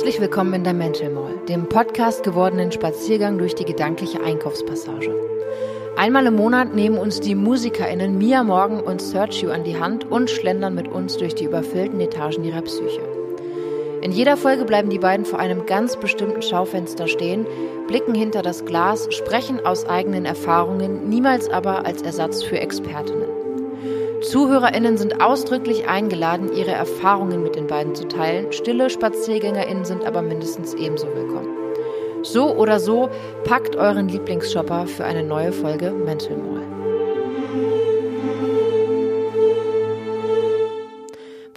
[0.00, 5.14] Herzlich willkommen in der Mental Mall, dem Podcast gewordenen Spaziergang durch die gedankliche Einkaufspassage.
[5.94, 10.30] Einmal im Monat nehmen uns die MusikerInnen Mia Morgan und Sergio an die Hand und
[10.30, 13.02] schlendern mit uns durch die überfüllten Etagen ihrer Psyche.
[14.00, 17.46] In jeder Folge bleiben die beiden vor einem ganz bestimmten Schaufenster stehen,
[17.86, 23.28] blicken hinter das Glas, sprechen aus eigenen Erfahrungen, niemals aber als Ersatz für Expertinnen.
[24.22, 28.52] ZuhörerInnen sind ausdrücklich eingeladen, ihre Erfahrungen mit beiden zu teilen.
[28.52, 31.56] Stille SpaziergängerInnen sind aber mindestens ebenso willkommen.
[32.22, 33.08] So oder so,
[33.44, 36.59] packt euren Lieblingsshopper für eine neue Folge Mental Mall.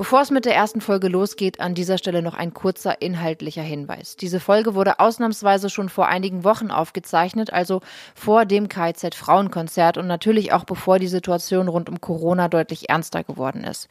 [0.04, 4.18] Bevor es mit der ersten Folge losgeht, an dieser Stelle noch ein kurzer inhaltlicher Hinweis.
[4.18, 7.80] Diese Folge wurde ausnahmsweise schon vor einigen Wochen aufgezeichnet, also
[8.14, 13.24] vor dem KZ Frauenkonzert und natürlich auch bevor die Situation rund um Corona deutlich ernster
[13.24, 13.88] geworden ist.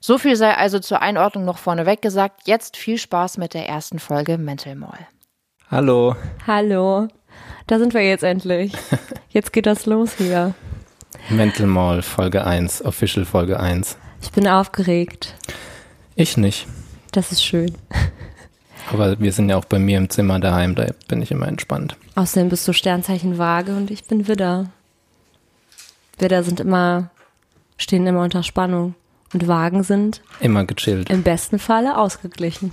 [0.00, 2.40] So viel sei also zur Einordnung noch vorneweg gesagt.
[2.44, 5.06] Jetzt viel Spaß mit der ersten Folge Mental Mall.
[5.70, 6.16] Hallo.
[6.44, 7.06] Hallo.
[7.68, 8.72] Da sind wir jetzt endlich.
[9.28, 10.54] Jetzt geht das los hier.
[11.30, 13.96] Mental Mall Folge 1, Official Folge 1.
[14.22, 15.34] Ich bin aufgeregt.
[16.14, 16.66] Ich nicht.
[17.12, 17.74] Das ist schön.
[18.90, 21.96] Aber wir sind ja auch bei mir im Zimmer daheim, da bin ich immer entspannt.
[22.14, 24.70] Außerdem bist du Sternzeichen Waage und ich bin Widder.
[26.18, 27.10] Widder sind immer,
[27.78, 28.94] stehen immer unter Spannung.
[29.34, 31.08] Und Wagen sind Immer gechillt.
[31.08, 32.70] im besten Falle ausgeglichen.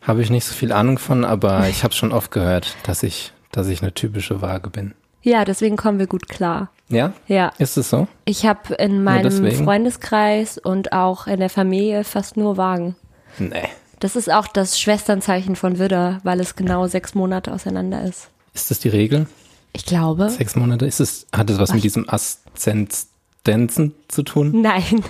[0.00, 3.32] Habe ich nicht so viel Ahnung von, aber ich habe schon oft gehört, dass ich,
[3.52, 4.94] dass ich eine typische Waage bin.
[5.26, 6.70] Ja, deswegen kommen wir gut klar.
[6.88, 7.12] Ja?
[7.26, 7.50] Ja.
[7.58, 8.06] Ist es so?
[8.26, 9.50] Ich habe in meinem?
[9.50, 12.94] Freundeskreis und auch in der Familie fast nur Wagen.
[13.40, 13.68] Nee.
[13.98, 18.28] Das ist auch das Schwesternzeichen von Widder, weil es genau sechs Monate auseinander ist.
[18.54, 19.26] Ist das die Regel?
[19.72, 20.30] Ich glaube.
[20.30, 20.86] Sechs Monate?
[20.86, 24.60] Ist es, hat es was mit diesem Aszendenzen zu tun?
[24.62, 25.02] Nein,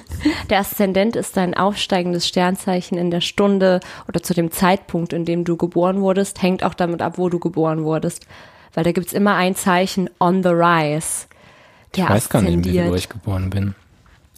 [0.48, 5.44] der Aszendent ist dein aufsteigendes Sternzeichen in der Stunde oder zu dem Zeitpunkt, in dem
[5.44, 8.26] du geboren wurdest, hängt auch damit ab, wo du geboren wurdest.
[8.76, 11.26] Weil da gibt's immer ein Zeichen on the rise.
[11.96, 13.74] Der Ich weiß gar nicht, wie wo ich geboren bin.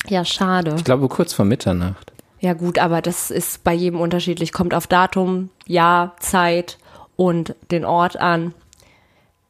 [0.06, 0.74] Ja, schade.
[0.76, 2.12] Ich glaube kurz vor Mitternacht.
[2.40, 4.52] Ja gut, aber das ist bei jedem unterschiedlich.
[4.52, 6.78] Kommt auf Datum, Jahr, Zeit
[7.16, 8.54] und den Ort an.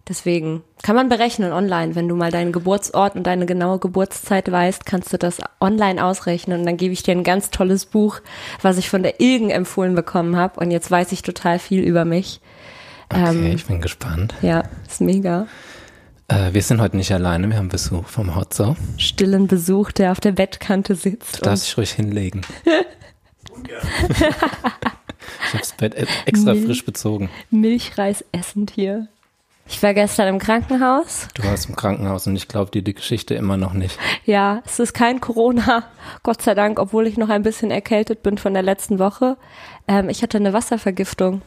[0.09, 1.95] Deswegen kann man berechnen online.
[1.95, 6.61] Wenn du mal deinen Geburtsort und deine genaue Geburtszeit weißt, kannst du das online ausrechnen.
[6.61, 8.21] Und dann gebe ich dir ein ganz tolles Buch,
[8.63, 10.61] was ich von der Ilgen empfohlen bekommen habe.
[10.61, 12.41] Und jetzt weiß ich total viel über mich.
[13.11, 14.35] Okay, Ähm, ich bin gespannt.
[14.43, 15.47] Ja, ist mega.
[16.29, 18.77] Äh, wir sind heute nicht alleine, wir haben Besuch vom Hotzo.
[18.99, 21.39] Stillen Besuch, der auf der Bettkante sitzt.
[21.39, 22.43] Du darfst dich ruhig hinlegen.
[22.67, 25.95] ich habe das Bett
[26.27, 26.67] extra Milch.
[26.67, 27.31] frisch bezogen.
[27.51, 29.09] Milchreis essend hier.
[29.71, 31.29] Ich war gestern im Krankenhaus.
[31.35, 33.99] Du warst im Krankenhaus und ich glaube dir die Geschichte immer noch nicht.
[34.25, 35.85] Ja, es ist kein Corona,
[36.23, 39.37] Gott sei Dank, obwohl ich noch ein bisschen erkältet bin von der letzten Woche.
[39.89, 41.43] Ähm, ich hatte eine Wasservergiftung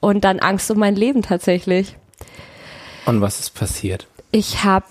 [0.00, 1.96] und dann Angst um mein Leben tatsächlich.
[3.06, 4.06] Und was ist passiert?
[4.30, 4.86] Ich habe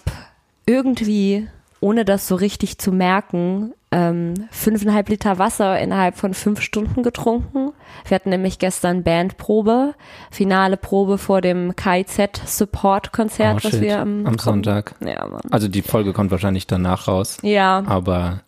[0.66, 1.48] irgendwie,
[1.80, 7.72] ohne das so richtig zu merken, ähm, fünfeinhalb Liter Wasser innerhalb von fünf Stunden getrunken.
[8.08, 9.96] Wir hatten nämlich gestern Bandprobe,
[10.30, 13.82] finale Probe vor dem KIZ Support Konzert, Oh, was shit.
[13.82, 14.94] wir am, Am Sonntag.
[15.00, 15.42] Ja, Mann.
[15.50, 17.38] Also die Folge kommt wahrscheinlich danach raus.
[17.42, 18.42] Ja, Aber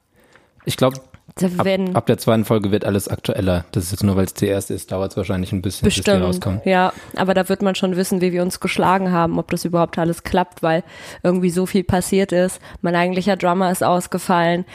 [0.65, 0.99] ich glaube,
[1.43, 3.65] ab, werden ab der zweiten Folge wird alles aktueller.
[3.71, 5.95] Das ist jetzt nur, weil es die erste ist, dauert es wahrscheinlich ein bisschen, bis
[5.95, 6.61] die Bestimmt, rauskommen.
[6.65, 6.93] ja.
[7.15, 10.23] Aber da wird man schon wissen, wie wir uns geschlagen haben, ob das überhaupt alles
[10.23, 10.83] klappt, weil
[11.23, 12.59] irgendwie so viel passiert ist.
[12.81, 14.65] Mein eigentlicher Drummer ist ausgefallen.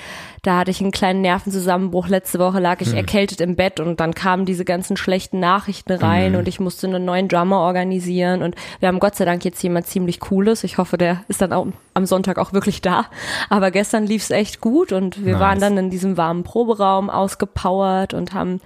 [0.46, 2.06] Da hatte ich einen kleinen Nervenzusammenbruch.
[2.06, 2.86] Letzte Woche lag Hm.
[2.86, 6.38] ich erkältet im Bett und dann kamen diese ganzen schlechten Nachrichten rein Hm.
[6.38, 9.88] und ich musste einen neuen Drummer organisieren und wir haben Gott sei Dank jetzt jemand
[9.88, 10.62] ziemlich Cooles.
[10.62, 13.06] Ich hoffe, der ist dann auch am Sonntag auch wirklich da.
[13.48, 15.40] Aber gestern lief es echt gut und wir Nice.
[15.40, 18.60] waren dann in diesem warmen Proberaum ausgepowert und haben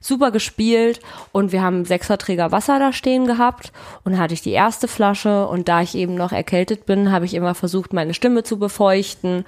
[0.00, 1.00] super gespielt
[1.32, 3.72] und wir haben Sechserträger Wasser da stehen gehabt
[4.04, 7.34] und hatte ich die erste Flasche und da ich eben noch erkältet bin, habe ich
[7.34, 9.44] immer versucht, meine Stimme zu befeuchten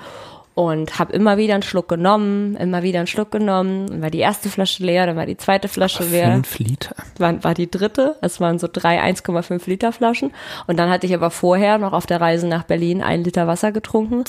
[0.59, 4.19] und habe immer wieder einen Schluck genommen, immer wieder einen Schluck genommen, dann war die
[4.19, 6.97] erste Flasche leer, dann war die zweite Flasche leer Fünf Liter.
[7.17, 8.17] war, war die dritte.
[8.23, 10.33] Es waren so drei 1,5 Liter Flaschen.
[10.67, 13.71] Und dann hatte ich aber vorher noch auf der Reise nach Berlin ein Liter Wasser
[13.71, 14.25] getrunken.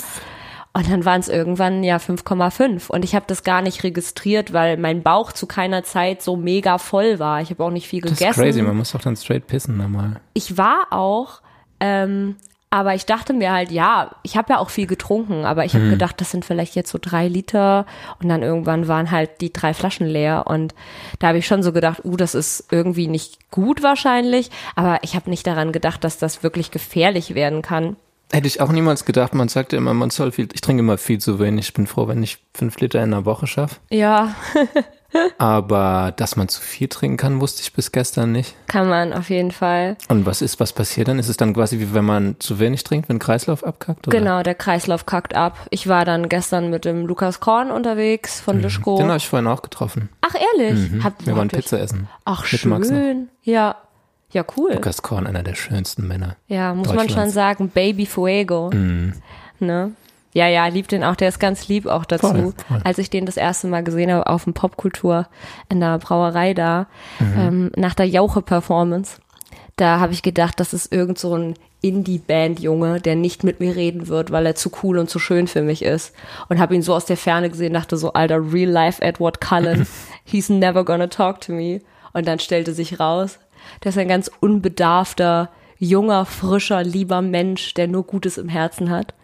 [0.72, 2.88] Und dann waren es irgendwann ja 5,5.
[2.92, 6.78] Und ich habe das gar nicht registriert, weil mein Bauch zu keiner Zeit so mega
[6.78, 7.40] voll war.
[7.40, 8.40] Ich habe auch nicht viel Das ist gegessen.
[8.40, 10.20] crazy, man muss doch dann straight pissen normal.
[10.34, 11.40] Ich war auch,
[11.80, 12.36] ähm,
[12.70, 15.86] aber ich dachte mir halt, ja, ich habe ja auch viel getrunken, aber ich habe
[15.86, 15.90] Mhm.
[15.90, 17.84] gedacht, das sind vielleicht jetzt so drei Liter
[18.22, 20.74] und dann irgendwann waren halt die drei Flaschen leer und
[21.18, 25.16] da habe ich schon so gedacht, uh, das ist irgendwie nicht gut wahrscheinlich, aber ich
[25.16, 27.96] habe nicht daran gedacht, dass das wirklich gefährlich werden kann.
[28.32, 30.98] Hätte ich auch niemals gedacht, man sagt ja immer, man soll viel, ich trinke immer
[30.98, 31.66] viel zu wenig.
[31.66, 33.76] Ich bin froh, wenn ich fünf Liter in einer Woche schaffe.
[33.90, 34.36] Ja,
[35.38, 38.54] Aber dass man zu viel trinken kann, wusste ich bis gestern nicht.
[38.68, 39.96] Kann man auf jeden Fall.
[40.08, 41.18] Und was ist, was passiert dann?
[41.18, 44.06] Ist es dann quasi wie wenn man zu wenig trinkt, wenn Kreislauf abkackt?
[44.06, 44.18] Oder?
[44.18, 45.58] Genau, der Kreislauf kackt ab.
[45.70, 48.96] Ich war dann gestern mit dem Lukas Korn unterwegs von Lischko.
[48.98, 50.08] Den habe ich vorhin auch getroffen.
[50.20, 50.90] Ach, ehrlich?
[50.92, 51.04] Mhm.
[51.04, 51.48] Habt- Wir waren?
[51.48, 52.08] Pizza essen.
[52.24, 53.28] Ach, schön.
[53.42, 53.76] Ja.
[54.32, 54.74] Ja, cool.
[54.74, 56.36] Lukas Korn, einer der schönsten Männer.
[56.46, 58.70] Ja, muss man schon sagen, Baby Fuego.
[58.72, 59.14] Mhm.
[59.58, 59.90] Ne?
[60.32, 62.28] Ja, ja, liebt den auch, der ist ganz lieb auch dazu.
[62.28, 62.80] Voll, voll.
[62.84, 65.26] Als ich den das erste Mal gesehen habe auf dem Popkultur
[65.68, 66.86] in der Brauerei da,
[67.18, 67.34] Mhm.
[67.38, 69.16] ähm, nach der Jauche-Performance,
[69.76, 74.08] da habe ich gedacht, das ist irgend so ein Indie-Band-Junge, der nicht mit mir reden
[74.08, 76.14] wird, weil er zu cool und zu schön für mich ist.
[76.48, 79.86] Und habe ihn so aus der Ferne gesehen, dachte so, alter, real life Edward Cullen,
[80.24, 81.80] he's never gonna talk to me.
[82.12, 83.38] Und dann stellte sich raus,
[83.82, 85.48] der ist ein ganz unbedarfter,
[85.78, 89.14] junger, frischer, lieber Mensch, der nur Gutes im Herzen hat.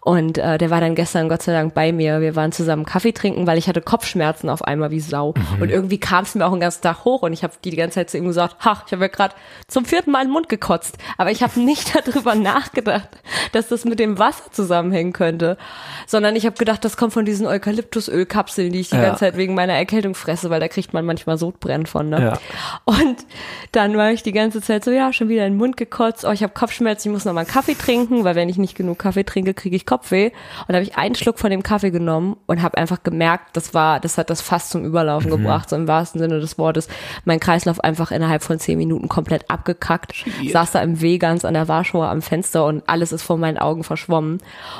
[0.00, 2.20] Und äh, der war dann gestern Gott sei Dank bei mir.
[2.20, 5.34] Wir waren zusammen Kaffee trinken, weil ich hatte Kopfschmerzen auf einmal wie Sau.
[5.60, 7.76] Und irgendwie kam es mir auch den ganzen Tag hoch und ich habe die die
[7.76, 9.34] ganze Zeit zu ihm gesagt, ha, ich habe ja gerade
[9.68, 10.98] zum vierten Mal in den Mund gekotzt.
[11.18, 13.08] Aber ich habe nicht darüber nachgedacht,
[13.52, 15.56] dass das mit dem Wasser zusammenhängen könnte.
[16.06, 19.02] Sondern ich habe gedacht, das kommt von diesen Eukalyptusölkapseln, die ich die Ja.
[19.02, 22.08] ganze Zeit wegen meiner Erkältung fresse, weil da kriegt man manchmal Sodbrennen von.
[22.08, 22.20] Ne?
[22.22, 22.38] Ja.
[22.84, 23.16] Und
[23.72, 26.24] dann war ich die ganze Zeit so, ja, schon wieder in den Mund gekotzt.
[26.24, 28.76] Oh, ich habe Kopfschmerzen, ich muss noch mal einen Kaffee trinken, weil wenn ich nicht
[28.76, 30.30] genug Kaffee trinke, kriege ich Kopfweh.
[30.68, 33.98] Und habe ich einen Schluck von dem Kaffee genommen und habe einfach gemerkt, das war,
[33.98, 36.88] das hat das fast zum Überlaufen gebracht, so im wahrsten Sinne des Wortes.
[37.24, 40.26] Mein Kreislauf einfach innerhalb von zehn Minuten komplett abgekackt.
[40.52, 43.84] Saß da im Wegans an der Warschauer am Fenster und alles ist vor meinen Augen
[43.84, 44.38] verschwommen.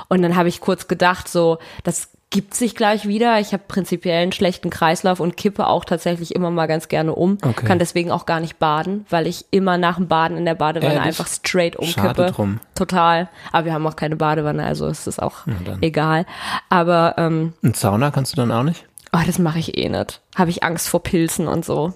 [0.09, 3.39] Und dann habe ich kurz gedacht, so, das gibt sich gleich wieder.
[3.39, 7.39] Ich habe prinzipiell einen schlechten Kreislauf und kippe auch tatsächlich immer mal ganz gerne um.
[7.43, 7.65] Okay.
[7.67, 10.95] Kann deswegen auch gar nicht baden, weil ich immer nach dem Baden in der Badewanne
[10.95, 11.07] Ehrlich?
[11.07, 12.27] einfach straight umkippe.
[12.33, 12.59] Drum.
[12.75, 13.29] Total.
[13.53, 15.47] Aber wir haben auch keine Badewanne, also ist es auch
[15.81, 16.27] egal.
[16.69, 18.85] Aber ähm, Und Sauna kannst du dann auch nicht?
[19.13, 20.21] oh, das mache ich eh nicht.
[20.35, 21.93] Habe ich Angst vor Pilzen und so.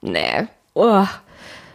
[0.00, 0.46] Nee.
[0.72, 1.04] Oh,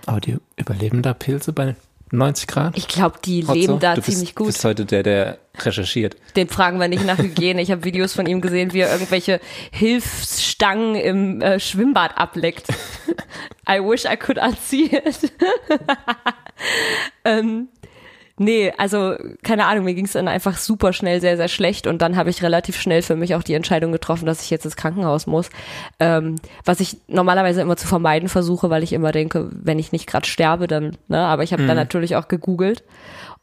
[0.08, 1.76] Aber die überleben da Pilze bei
[2.12, 2.78] 90 Grad?
[2.78, 3.54] ich glaube, die Hotzo?
[3.54, 4.48] leben da du bist, ziemlich gut.
[4.48, 6.16] bist heute der, der recherchiert.
[6.36, 7.62] Den fragen wir nicht nach Hygiene.
[7.62, 9.40] Ich habe Videos von ihm gesehen, wie er irgendwelche
[9.72, 12.68] Hilfsstangen im äh, Schwimmbad ableckt.
[13.70, 15.32] I wish I could unsee it.
[17.26, 17.68] ähm,
[18.40, 22.02] nee, also keine Ahnung, mir ging es dann einfach super schnell sehr, sehr schlecht und
[22.02, 24.76] dann habe ich relativ schnell für mich auch die Entscheidung getroffen, dass ich jetzt ins
[24.76, 25.50] Krankenhaus muss.
[26.00, 30.08] Ähm, was ich normalerweise immer zu vermeiden versuche, weil ich immer denke, wenn ich nicht
[30.08, 32.84] gerade sterbe, dann, ne, aber ich habe dann natürlich auch gegoogelt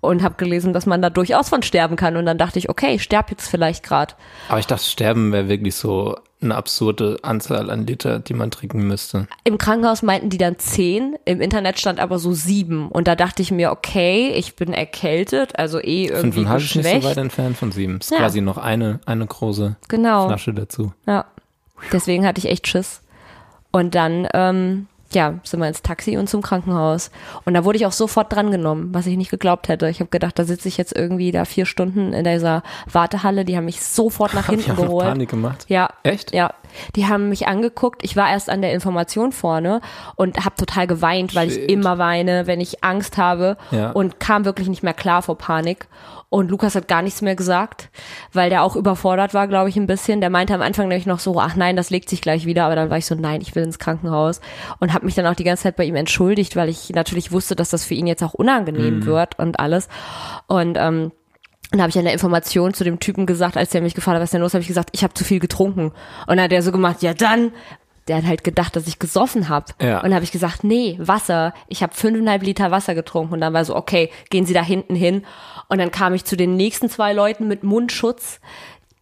[0.06, 2.16] und habe gelesen, dass man da durchaus von sterben kann.
[2.16, 4.14] Und dann dachte ich, okay, ich sterb jetzt vielleicht gerade.
[4.48, 8.86] Aber ich dachte, Sterben wäre wirklich so eine absurde Anzahl an Liter, die man trinken
[8.86, 9.26] müsste.
[9.44, 12.88] Im Krankenhaus meinten die dann zehn, im Internet stand aber so sieben.
[12.88, 16.72] Und da dachte ich mir, okay, ich bin erkältet, also eh irgendwie Fünfeinhalb ist nicht
[16.74, 17.06] so geschwächt.
[17.06, 17.98] weit entfernt von sieben.
[17.98, 18.18] Ist Ja.
[18.18, 20.26] quasi noch eine, eine große Genau.
[20.28, 20.92] Flasche dazu.
[21.06, 21.24] Ja.
[21.92, 23.00] Deswegen hatte ich echt Schiss.
[23.72, 27.10] Und dann, ähm, ja, sind wir ins Taxi und zum Krankenhaus.
[27.44, 29.88] Und da wurde ich auch sofort drangenommen, was ich nicht geglaubt hätte.
[29.88, 33.44] Ich habe gedacht, da sitze ich jetzt irgendwie da vier Stunden in dieser Wartehalle.
[33.44, 35.06] Die haben mich sofort nach Hab ich hinten noch geholt.
[35.06, 35.64] Panik gemacht.
[35.68, 35.90] Ja.
[36.02, 36.34] Echt?
[36.34, 36.52] Ja.
[36.96, 38.02] Die haben mich angeguckt.
[38.04, 39.80] Ich war erst an der Information vorne
[40.16, 41.70] und habe total geweint, weil ich Shit.
[41.70, 43.90] immer weine, wenn ich Angst habe Ja.
[43.92, 45.86] und kam wirklich nicht mehr klar vor Panik.
[46.28, 47.88] Und Lukas hat gar nichts mehr gesagt,
[48.32, 50.20] weil der auch überfordert war, glaube ich, ein bisschen.
[50.20, 52.64] Der meinte am Anfang nämlich noch so, ach nein, das legt sich gleich wieder.
[52.64, 54.40] Aber dann war ich so, nein, ich will ins Krankenhaus.
[54.80, 57.54] Und habe mich dann auch die ganze Zeit bei ihm entschuldigt, weil ich natürlich wusste,
[57.54, 59.88] dass das für ihn jetzt auch unangenehm wird und alles.
[60.48, 61.12] Und ähm,
[61.70, 64.22] dann habe ich an der Information zu dem Typen gesagt, als der mich gefragt hat,
[64.22, 65.92] was ist denn los, habe ich gesagt, ich habe zu viel getrunken.
[66.26, 67.52] Und dann hat er so gemacht, ja dann.
[68.08, 69.72] Der hat halt gedacht, dass ich gesoffen habe.
[69.82, 69.96] Ja.
[69.96, 71.52] Und dann habe ich gesagt, nee, Wasser.
[71.66, 73.34] Ich habe fünfeinhalb Liter Wasser getrunken.
[73.34, 75.24] Und dann war so, okay, gehen Sie da hinten hin.
[75.68, 78.40] Und dann kam ich zu den nächsten zwei Leuten mit Mundschutz,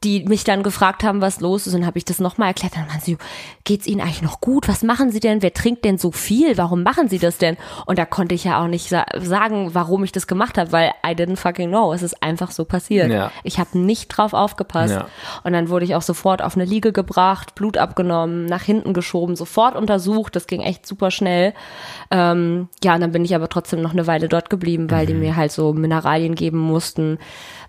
[0.04, 1.74] die mich dann gefragt haben, was los ist.
[1.74, 2.76] Und dann habe ich das nochmal erklärt.
[2.76, 3.16] Dann waren sie,
[3.64, 4.68] geht's Ihnen eigentlich noch gut?
[4.68, 5.42] Was machen Sie denn?
[5.42, 6.58] Wer trinkt denn so viel?
[6.58, 7.56] Warum machen Sie das denn?
[7.86, 10.92] Und da konnte ich ja auch nicht sa sagen, warum ich das gemacht habe, weil
[11.06, 11.92] I didn't fucking know.
[11.92, 13.10] Es ist einfach so passiert.
[13.10, 13.30] Ja.
[13.42, 14.94] Ich habe nicht drauf aufgepasst.
[14.94, 15.06] Ja.
[15.42, 19.36] Und dann wurde ich auch sofort auf eine Liege gebracht, Blut abgenommen, nach hinten geschoben,
[19.36, 20.36] sofort untersucht.
[20.36, 21.54] Das ging echt super schnell.
[22.10, 25.14] Ähm, ja, und dann bin ich aber trotzdem noch eine Weile dort geblieben, weil die
[25.14, 27.18] mir halt so Mineralien geben mussten.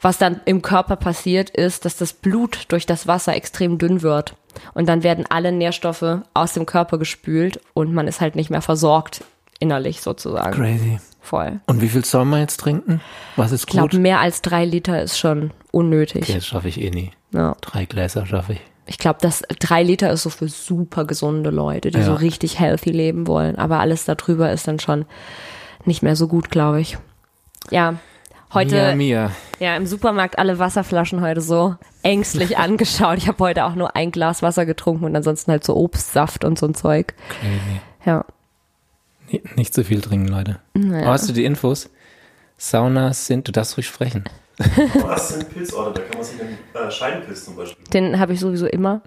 [0.05, 4.35] Was dann im Körper passiert ist, dass das Blut durch das Wasser extrem dünn wird.
[4.75, 8.61] Und dann werden alle Nährstoffe aus dem Körper gespült und man ist halt nicht mehr
[8.61, 9.23] versorgt
[9.59, 10.51] innerlich sozusagen.
[10.55, 10.99] Crazy.
[11.21, 11.59] Voll.
[11.65, 13.01] Und wie viel soll man jetzt trinken?
[13.35, 13.99] Was ist Ich glaube, gut?
[13.99, 16.21] mehr als drei Liter ist schon unnötig.
[16.21, 17.09] Okay, das schaffe ich eh nie.
[17.31, 17.55] Ja.
[17.61, 18.61] Drei Gläser schaffe ich.
[18.85, 22.05] Ich glaube, das drei Liter ist so für super gesunde Leute, die Ja.
[22.05, 23.55] so richtig healthy leben wollen.
[23.57, 25.05] Aber alles darüber ist dann schon
[25.83, 26.99] nicht mehr so gut, glaube ich.
[27.71, 27.95] Ja.
[28.55, 29.31] Heute Mia, Mia.
[29.59, 33.17] ja im Supermarkt alle Wasserflaschen heute so ängstlich angeschaut.
[33.17, 36.57] Ich habe heute auch nur ein Glas Wasser getrunken und ansonsten halt so Obstsaft und
[36.57, 37.13] so ein Zeug.
[37.29, 37.81] Crazy.
[38.05, 38.25] Ja.
[39.29, 40.59] Nee, Nicht zu viel trinken, Leute.
[40.73, 41.07] Naja.
[41.07, 41.89] Oh, hast du die Infos?
[42.57, 44.23] Saunas sind, du darfst ruhig sprechen.
[45.03, 45.99] Was sind Pilzorte?
[45.99, 47.83] Da kann man sich den äh, Scheidenpilz zum Beispiel.
[47.91, 49.01] Den habe ich sowieso immer.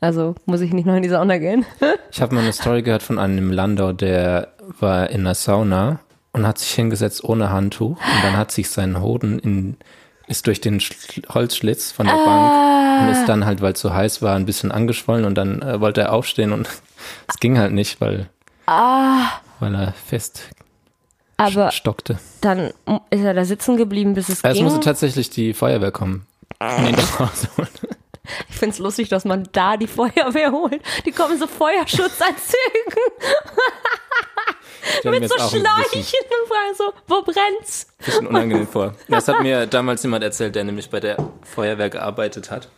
[0.00, 1.64] Also muss ich nicht noch in die Sauna gehen.
[2.12, 5.98] Ich habe mal eine Story gehört von einem Landau, der war in der Sauna
[6.34, 9.76] und hat sich hingesetzt ohne Handtuch und dann hat sich sein Hoden in,
[10.26, 13.92] ist durch den Schl- Holzschlitz von der Bank und ist dann halt, weil es so
[13.94, 16.68] heiß war, ein bisschen angeschwollen und dann äh, wollte er aufstehen und
[17.28, 18.28] es ging halt nicht, weil,
[18.66, 20.42] weil er fest
[21.36, 22.18] Aber stockte.
[22.40, 22.72] dann
[23.10, 24.64] ist er da sitzen geblieben, bis es Es ging.
[24.64, 26.26] musste tatsächlich die Feuerwehr kommen.
[26.60, 27.68] Hause holen.
[28.48, 30.80] Ich find's lustig, dass man da die Feuerwehr holt.
[31.04, 33.02] Die kommen so Feuerschutzanzügen
[35.04, 37.86] mit so Schläuchen und fragen so, wo brennt's?
[37.98, 38.94] bisschen unangenehm vor.
[39.08, 42.68] Das hat mir damals jemand erzählt, der nämlich bei der Feuerwehr gearbeitet hat.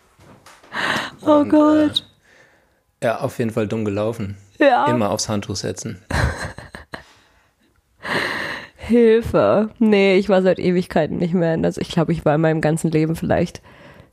[1.22, 2.04] Oh Und, Gott.
[3.00, 4.36] Äh, ja, auf jeden Fall dumm gelaufen.
[4.58, 4.86] Ja.
[4.86, 6.02] Immer aufs Handtuch setzen.
[8.76, 9.70] Hilfe.
[9.78, 11.76] Nee, ich war seit Ewigkeiten nicht mehr in das.
[11.76, 13.60] Ich glaube, ich war in meinem ganzen Leben vielleicht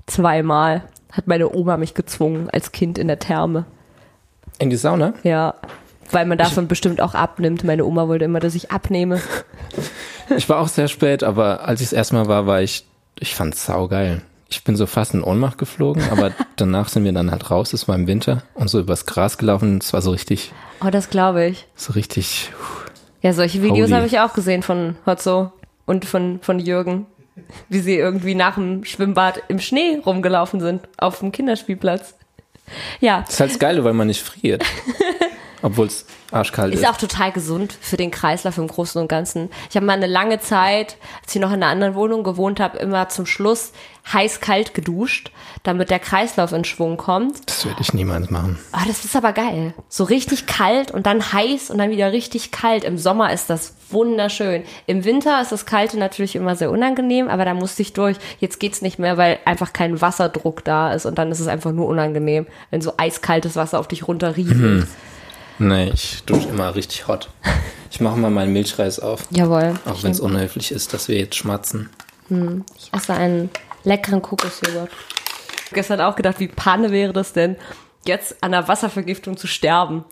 [0.07, 0.83] zweimal.
[1.11, 3.65] Hat meine Oma mich gezwungen als Kind in der Therme.
[4.57, 5.13] In die Sauna?
[5.23, 5.53] Ja.
[6.13, 7.63] Weil man davon bestimmt auch abnimmt.
[7.63, 9.21] Meine Oma wollte immer, dass ich abnehme.
[10.37, 12.85] Ich war auch sehr spät, aber als ich es erstmal war, war ich,
[13.19, 14.21] ich fand's saugeil.
[14.49, 17.89] Ich bin so fast in Ohnmacht geflogen, aber danach sind wir dann halt raus, es
[17.89, 19.79] war im Winter und so übers Gras gelaufen.
[19.79, 20.53] Es war so richtig,
[20.83, 21.67] Oh, das glaube ich.
[21.75, 22.51] so richtig,
[23.21, 25.51] Ja, solche Videos habe ich auch gesehen von Hotzo
[25.85, 27.05] und von, von Jürgen.
[27.67, 30.87] Wie sie irgendwie nach dem Schwimmbad im Schnee rumgelaufen sind.
[30.97, 32.15] Auf dem Kinderspielplatz.
[33.01, 34.63] Ja, das ist halt das Geile, weil man nicht friert.
[35.63, 36.81] Obwohl es arschkalt ist.
[36.81, 39.49] Ist auch total gesund für den Kreislauf im Großen und Ganzen.
[39.69, 42.77] Ich habe mal eine lange Zeit, als ich noch in einer anderen Wohnung gewohnt habe,
[42.79, 43.71] immer zum Schluss
[44.11, 45.31] heiß-kalt geduscht,
[45.63, 47.49] damit der Kreislauf in Schwung kommt.
[47.49, 48.59] Das würde ich niemals machen.
[48.73, 49.73] Ah, das ist aber geil.
[49.87, 52.83] So richtig kalt und dann heiß und dann wieder richtig kalt.
[52.83, 54.63] Im Sommer ist das wunderschön.
[54.85, 58.17] Im Winter ist das Kalte natürlich immer sehr unangenehm, aber da musste ich durch.
[58.39, 61.71] Jetzt geht's nicht mehr, weil einfach kein Wasserdruck da ist und dann ist es einfach
[61.71, 64.87] nur unangenehm, wenn so eiskaltes Wasser auf dich runterrieselt.
[65.63, 67.29] Nee, ich dusche immer richtig hot.
[67.89, 69.25] Ich mache mal meinen Milchreis auf.
[69.29, 69.75] Jawohl.
[69.85, 71.89] Auch wenn es unhöflich ist, dass wir jetzt schmatzen.
[72.77, 73.49] Ich esse einen
[73.85, 74.89] leckeren Kokosjoghurt.
[75.71, 77.55] Gestern auch gedacht, wie Panne wäre das denn,
[78.05, 80.03] jetzt an einer Wasservergiftung zu sterben.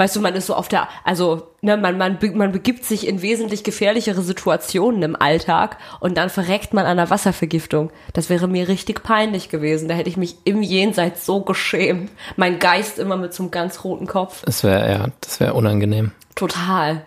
[0.00, 3.20] Weißt du, man ist so auf der, also, ne, man, man, man begibt sich in
[3.20, 7.90] wesentlich gefährlichere Situationen im Alltag und dann verreckt man an einer Wasservergiftung.
[8.14, 9.90] Das wäre mir richtig peinlich gewesen.
[9.90, 12.10] Da hätte ich mich im Jenseits so geschämt.
[12.36, 14.42] Mein Geist immer mit so einem ganz roten Kopf.
[14.46, 16.12] Das wäre, ja, das wäre unangenehm.
[16.34, 17.04] Total.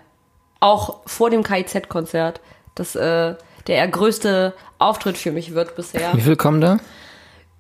[0.60, 2.42] Auch vor dem KIZ-Konzert.
[2.76, 3.34] Das, äh,
[3.66, 6.12] der größte Auftritt für mich wird bisher.
[6.14, 6.78] Wie viel kommen da?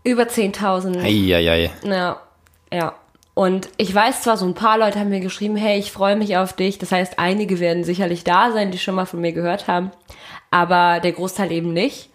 [0.03, 0.99] Über 10.000.
[0.99, 1.71] Eieiei.
[1.83, 2.21] Ja,
[2.71, 2.93] ja.
[3.35, 6.37] Und ich weiß zwar, so ein paar Leute haben mir geschrieben, hey, ich freue mich
[6.37, 6.77] auf dich.
[6.77, 9.91] Das heißt, einige werden sicherlich da sein, die schon mal von mir gehört haben.
[10.51, 12.09] Aber der Großteil eben nicht.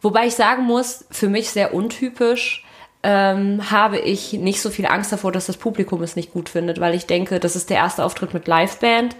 [0.00, 2.64] Wobei ich sagen muss, für mich sehr untypisch,
[3.02, 6.80] ähm, habe ich nicht so viel Angst davor, dass das Publikum es nicht gut findet,
[6.80, 9.16] weil ich denke, das ist der erste Auftritt mit Liveband.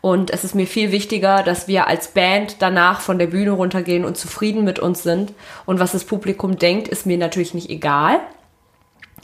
[0.00, 4.04] Und es ist mir viel wichtiger, dass wir als Band danach von der Bühne runtergehen
[4.04, 5.32] und zufrieden mit uns sind.
[5.66, 8.20] Und was das Publikum denkt, ist mir natürlich nicht egal.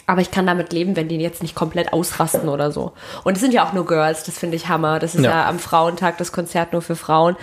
[0.07, 2.93] Aber ich kann damit leben, wenn die jetzt nicht komplett ausrasten oder so.
[3.25, 4.99] Und es sind ja auch nur Girls, das finde ich Hammer.
[4.99, 5.31] Das ist ja.
[5.31, 5.49] Ja.
[5.49, 7.37] am Frauentag das Konzert nur für Frauen.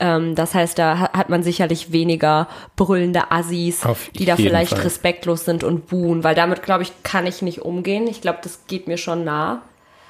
[0.00, 4.72] Ähm, das heißt, da ha- hat man sicherlich weniger brüllende Assis, Auf die da vielleicht
[4.74, 4.82] Fall.
[4.82, 6.24] respektlos sind und buhen.
[6.24, 8.06] Weil damit, glaube ich, kann ich nicht umgehen.
[8.06, 9.62] Ich glaube, das geht mir schon nah.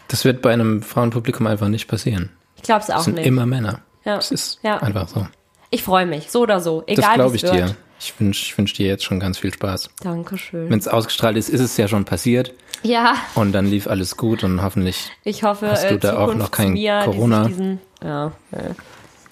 [0.09, 2.31] Das wird bei einem Frauenpublikum einfach nicht passieren.
[2.57, 3.27] Ich glaube es auch Das sind nicht.
[3.27, 3.81] immer Männer.
[4.05, 4.17] Ja.
[4.17, 4.79] Das ist Ja.
[4.79, 5.27] einfach so.
[5.71, 6.83] Ich freue mich, so oder so.
[6.87, 7.69] Das Egal glaube wie ich es wird.
[7.71, 7.77] dir.
[8.05, 9.89] Ich wünsche ich wünsch dir jetzt schon ganz viel Spaß.
[10.03, 10.69] Dankeschön.
[10.71, 14.45] Wenn es ausgestrahlt ist, ist es ja schon passiert Ja, und dann lief alles gut
[14.45, 17.47] und hoffentlich ich hoffe, Hast du äh, da auch noch kein sich Corona?
[17.47, 18.75] Diesen, ja, äh,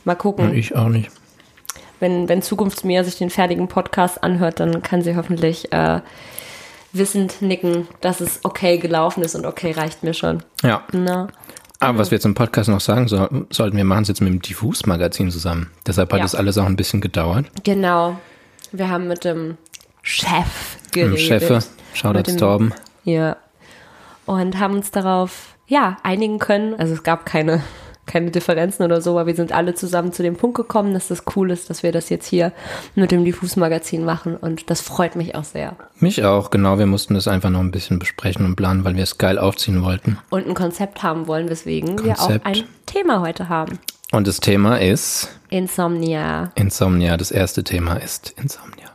[0.04, 0.54] mal gucken.
[0.54, 1.10] ich auch nicht.
[2.00, 6.00] wenn, wenn Zukunftsmia sich den fertigen Podcast anhört, dann kann sie hoffentlich äh,
[6.94, 10.42] wissend nicken, dass es okay gelaufen ist und okay reicht mir schon.
[10.62, 10.82] Ja.
[10.92, 11.28] Na,
[11.78, 14.30] Aber was wir jetzt im Podcast noch sagen so, sollten, wir machen es jetzt mit
[14.32, 15.70] dem Diffus-Magazin zusammen.
[15.86, 16.24] Deshalb hat Ja.
[16.24, 17.46] das alles auch ein bisschen gedauert.
[17.64, 18.18] genau.
[18.72, 19.56] Wir haben mit dem
[20.02, 21.12] Chef Mit geredet.
[21.12, 21.64] dem Chefe, Mit
[21.94, 22.74] Shoutouts dem- Torben.
[23.04, 23.36] Ja.
[24.26, 26.74] Und haben uns darauf, ja, einigen können.
[26.74, 27.60] Also es gab keine,
[28.06, 31.24] keine Differenzen oder so, aber wir sind alle zusammen zu dem Punkt gekommen, dass das
[31.36, 32.52] cool ist, dass wir das jetzt hier
[32.94, 34.36] mit dem Diffus-Magazin machen.
[34.36, 35.76] Und das freut mich auch sehr.
[35.98, 36.78] Mich auch, genau.
[36.78, 39.82] Wir mussten das einfach noch ein bisschen besprechen und planen, weil wir es geil aufziehen
[39.82, 40.18] wollten.
[40.30, 42.46] Und ein Konzept haben wollen, weswegen wir auch Konzept.
[42.46, 43.78] ein Thema heute haben.
[44.12, 46.52] Und das Thema ist Insomnia.
[46.54, 47.16] Insomnia.
[47.16, 48.88] Das erste Thema ist Insomnia.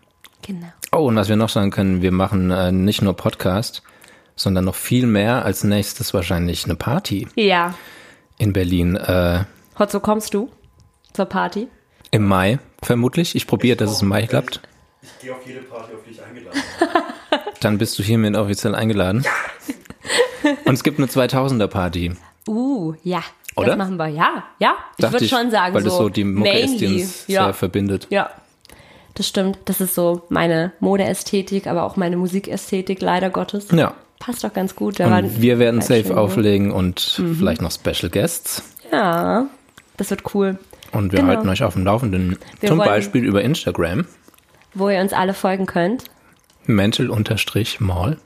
[0.45, 0.67] Genau.
[0.91, 3.81] Oh, und was wir noch sagen können, wir machen äh, nicht nur Podcast,
[4.35, 5.43] sondern noch viel mehr.
[5.43, 7.73] Als nächstes wahrscheinlich eine Party Ja.
[8.37, 9.43] in Berlin äh,
[9.77, 10.49] Hotzo, kommst du
[11.13, 11.67] zur Party?
[12.11, 13.35] im Mai, vermutlich.
[13.35, 14.61] Ich probiere, dass es im Mai klappt.
[15.01, 16.87] Ich gehe auf jede Party, auf die ich eingeladen bin.
[17.59, 19.25] Dann bist du hiermit offiziell eingeladen.
[20.63, 22.13] Und es gibt eine 2000er Party.
[22.47, 23.21] Uh, ja.
[23.57, 23.69] Oder?
[23.69, 24.07] Das machen wir.
[24.07, 24.75] Ja, ja.
[24.97, 27.45] Ich würde schon sagen, Weil das so die Mucke ist, die uns ja.
[27.45, 28.07] sehr verbindet.
[28.09, 28.29] Ja,
[29.15, 29.57] das stimmt.
[29.65, 33.67] Das ist so meine Modeästhetik, aber auch meine Musikästhetik, leider Gottes.
[33.71, 33.93] Ja.
[34.19, 34.99] Passt doch ganz gut.
[34.99, 37.35] Und wir werden safe auflegen und Mhm.
[37.35, 38.63] vielleicht noch Special Guests.
[38.91, 39.45] Ja,
[39.97, 40.57] das wird cool.
[40.91, 41.29] Und wir Genau.
[41.33, 42.37] halten euch auf dem Laufenden.
[42.59, 44.05] Wir Zum Beispiel über Instagram.
[44.73, 46.05] Wo ihr uns alle folgen könnt.
[46.65, 48.17] Mental-Mall.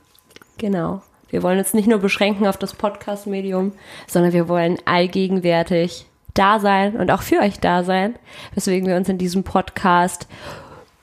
[0.58, 1.02] Genau.
[1.32, 3.72] Wir wollen uns nicht nur beschränken auf das Podcast-Medium,
[4.06, 8.16] sondern wir wollen allgegenwärtig da sein und auch für euch da sein,
[8.54, 10.28] weswegen wir uns in diesem Podcast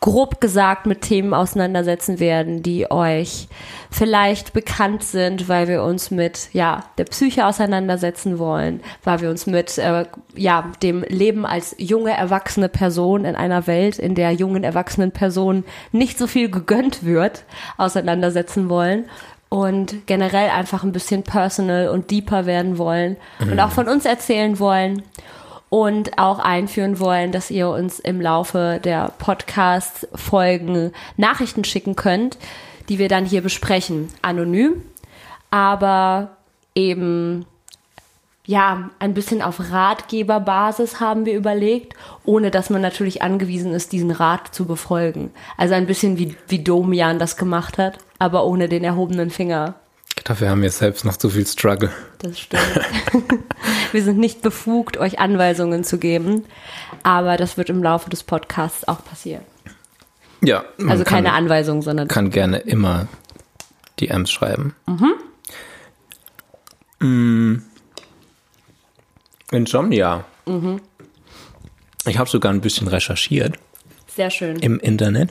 [0.02, 3.48] grob gesagt mit Themen auseinandersetzen werden, die euch
[3.90, 9.48] vielleicht bekannt sind, weil wir uns mit ja der Psyche auseinandersetzen wollen, weil wir uns
[9.48, 10.06] mit äh,
[10.36, 15.66] ja dem Leben als junge erwachsene Person in einer Welt, in der jungen erwachsenen Personen
[15.92, 17.46] nicht so viel gegönnt wird,
[17.78, 19.06] auseinandersetzen wollen
[19.50, 24.60] und generell einfach ein bisschen personal und deeper werden wollen und auch von uns erzählen
[24.60, 25.01] wollen
[25.70, 32.38] und auch einführen wollen, dass ihr uns im Laufe der Podcast-Folgen Nachrichten schicken könnt,
[32.89, 34.10] die wir dann hier besprechen.
[34.22, 34.84] Anonym,
[35.51, 36.38] aber
[36.75, 37.46] eben
[38.46, 41.94] ja, ein bisschen auf Ratgeberbasis haben wir überlegt,
[42.25, 45.29] ohne dass man natürlich angewiesen ist, diesen Rat zu befolgen.
[45.56, 49.76] Also ein bisschen wie, wie Domian das gemacht hat, aber ohne den erhobenen Finger.
[50.26, 51.92] Dafür haben wir selbst noch zu viel Struggle.
[52.20, 52.64] Das stimmt.
[53.92, 56.46] wir sind nicht befugt, euch Anweisungen zu geben,
[57.04, 59.44] aber das wird im Laufe des Podcasts auch passieren.
[60.41, 63.08] Ja, Also keine kann, Anweisungen, sondern kann gerne immer
[64.00, 64.76] DMs schreiben.
[67.02, 67.63] Mhm.
[69.52, 70.26] Insomnia.
[70.46, 70.82] Mhm.
[72.06, 73.58] Ich habe sogar ein bisschen recherchiert
[74.15, 74.60] sehr schön.
[74.60, 75.30] im Internet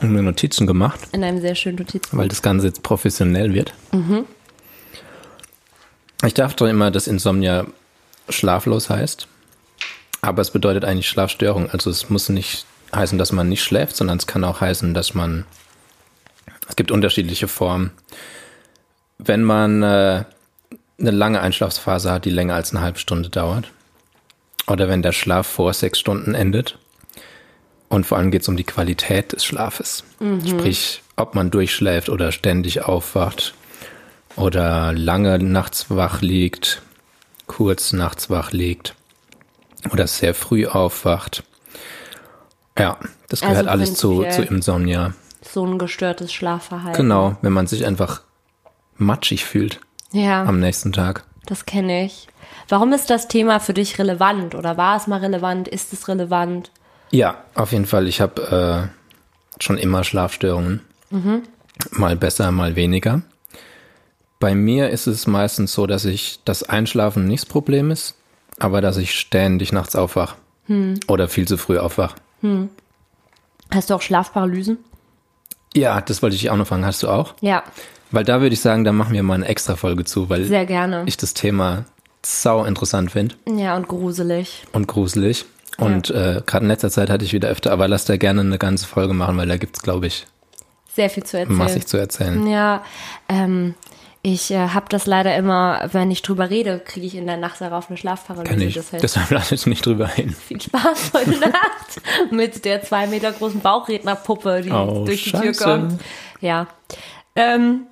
[0.00, 2.08] und mir Notizen gemacht, In einem sehr schönen Notiz.
[2.12, 3.74] weil das Ganze jetzt professionell wird.
[3.92, 4.24] Mhm.
[6.24, 7.66] Ich dachte immer, dass Insomnia
[8.28, 9.28] schlaflos heißt,
[10.22, 11.70] aber es bedeutet eigentlich Schlafstörung.
[11.70, 15.14] Also es muss nicht heißen, dass man nicht schläft, sondern es kann auch heißen, dass
[15.14, 15.44] man
[16.68, 17.90] es gibt unterschiedliche Formen.
[19.18, 20.24] Wenn man äh,
[20.98, 23.70] eine lange Einschlafphase hat, die länger als eine halbe Stunde dauert,
[24.66, 26.78] oder wenn der Schlaf vor sechs Stunden endet,
[27.94, 30.04] und vor allem geht es um die Qualität des Schlafes.
[30.46, 33.54] Sprich, ob man durchschläft oder ständig aufwacht
[34.36, 36.82] oder lange nachts wach liegt,
[37.46, 38.94] kurz nachts wach liegt
[39.92, 41.44] oder sehr früh aufwacht.
[42.78, 45.12] Ja, das Also gehört alles zu, zu Insomnia.
[45.42, 47.00] So ein gestörtes Schlafverhalten.
[47.00, 48.22] Genau, wenn man sich einfach
[48.96, 49.80] matschig fühlt
[50.12, 50.42] Ja.
[50.44, 51.24] am nächsten Tag.
[51.46, 52.26] Das kenne ich.
[52.68, 54.54] Warum ist das Thema für dich relevant?
[54.54, 55.68] Oder war es mal relevant?
[55.68, 56.70] Ist es relevant?
[57.14, 58.08] Ja, auf jeden Fall.
[58.08, 60.80] Ich habe äh, schon immer Schlafstörungen.
[61.92, 63.22] Mal besser, mal weniger.
[64.40, 68.16] Bei mir ist es meistens so, dass ich das Einschlafen nicht das Problem ist,
[68.58, 70.34] aber dass ich ständig nachts aufwach.
[71.08, 72.14] Oder viel zu früh aufwach.
[73.70, 74.78] Hast du auch Schlafparalysen?
[75.76, 76.84] Ja, das wollte ich auch noch fragen.
[76.84, 77.34] Hast du auch?
[77.40, 77.62] Ja,
[78.10, 80.66] Weil da würde ich sagen, da machen wir mal eine extra Folge zu, weil sehr
[80.66, 81.04] gerne.
[81.06, 81.84] ich das Thema
[82.24, 84.64] sau interessant finde Ja, und gruselig.
[84.72, 85.44] und gruselig.
[85.78, 88.58] Und äh, gerade in letzter Zeit hatte ich wieder öfter, aber lass da gerne eine
[88.58, 90.26] ganze Folge machen, weil da gibt's glaube ich,
[90.94, 91.56] Sehr viel zu erzählen.
[91.58, 92.46] massig zu erzählen.
[92.46, 92.84] Ja,
[93.28, 93.74] ähm,
[94.22, 97.60] ich äh, habe das leider immer, wenn ich drüber rede, kriege ich in der Nacht
[97.60, 98.50] darauf eine Schlafparalyse.
[98.54, 98.74] Kenn ich.
[98.74, 100.30] Das Deshalb lasse ich nicht drüber hin.
[100.32, 105.42] viel Spaß heute Nacht mit der zwei Meter großen Bauchrednerpuppe, die Oh, durch die Scheiße.
[105.42, 106.00] Tür kommt.
[106.40, 106.68] Ja.
[107.36, 107.82] Ähm,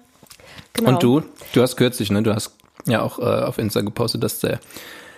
[0.72, 0.90] genau.
[0.90, 1.22] Und du?
[1.52, 2.22] Du hast kürzlich, ne?
[2.22, 2.52] Du hast
[2.86, 4.58] ja auch äh, auf Insta gepostet, dass der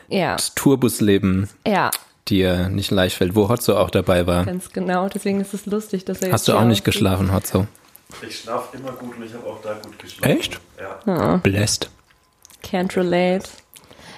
[0.09, 1.91] Ja, das Tourbusleben ja,
[2.29, 4.45] dir nicht leicht fällt, wo Hotzo auch dabei war.
[4.45, 5.09] ganz genau.
[5.09, 7.67] Deswegen ist es lustig, dass er jetzt Hast du auch nicht geschlafen, Hotzo?
[8.27, 10.39] Ich schlafe immer gut und ich habe auch da gut geschlafen.
[10.39, 10.61] Echt?
[11.07, 11.37] Ja.
[11.37, 11.91] Bläst.
[12.65, 13.49] Can't relate.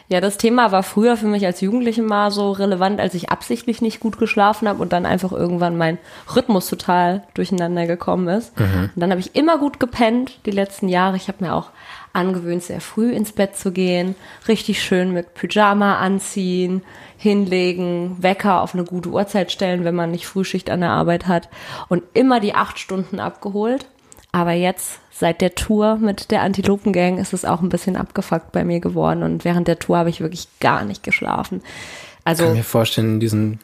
[0.08, 3.82] Ja, das Thema war früher für mich als Jugendliche mal so relevant, als ich absichtlich
[3.82, 5.98] nicht gut geschlafen habe und dann einfach irgendwann mein
[6.36, 8.52] Rhythmus total durcheinander gekommen ist.
[8.56, 11.16] Und dann habe ich immer gut gepennt die letzten Jahre.
[11.16, 11.70] Ich habe mir auch
[12.12, 14.14] angewöhnt, sehr früh ins Bett zu gehen,
[14.46, 16.82] richtig schön mit Pyjama anziehen,
[17.26, 21.48] hinlegen, Wecker auf eine gute Uhrzeit stellen, wenn man nicht Frühschicht an der Arbeit hat
[21.88, 23.86] und immer die acht Stunden abgeholt.
[24.32, 28.64] Aber jetzt, seit der Tour mit der Antilopen-Gang, ist es auch ein bisschen abgefuckt bei
[28.64, 29.22] mir geworden.
[29.22, 31.62] Und während der Tour habe ich wirklich gar nicht geschlafen.
[31.64, 33.60] Ich kann Also, mir vorstellen, in diesen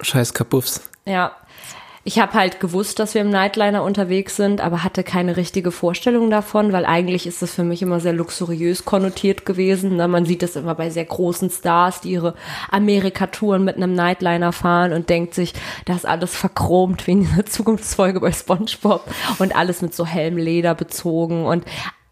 [0.00, 0.82] scheiß Kapuffs.
[1.04, 1.32] ja.
[2.06, 6.28] Ich habe halt gewusst, dass wir im Nightliner unterwegs sind, aber hatte keine richtige Vorstellung
[6.28, 9.96] davon, weil eigentlich ist das für mich immer sehr luxuriös konnotiert gewesen.
[9.96, 10.06] Ne?
[10.06, 12.34] Man sieht das immer bei sehr großen Stars, die ihre
[12.70, 15.54] Amerika-Touren mit einem Nightliner fahren und denkt sich,
[15.86, 20.36] das ist alles verchromt wie in dieser Zukunftsfolge bei SpongeBob und alles mit so hellem
[20.36, 21.64] Leder bezogen und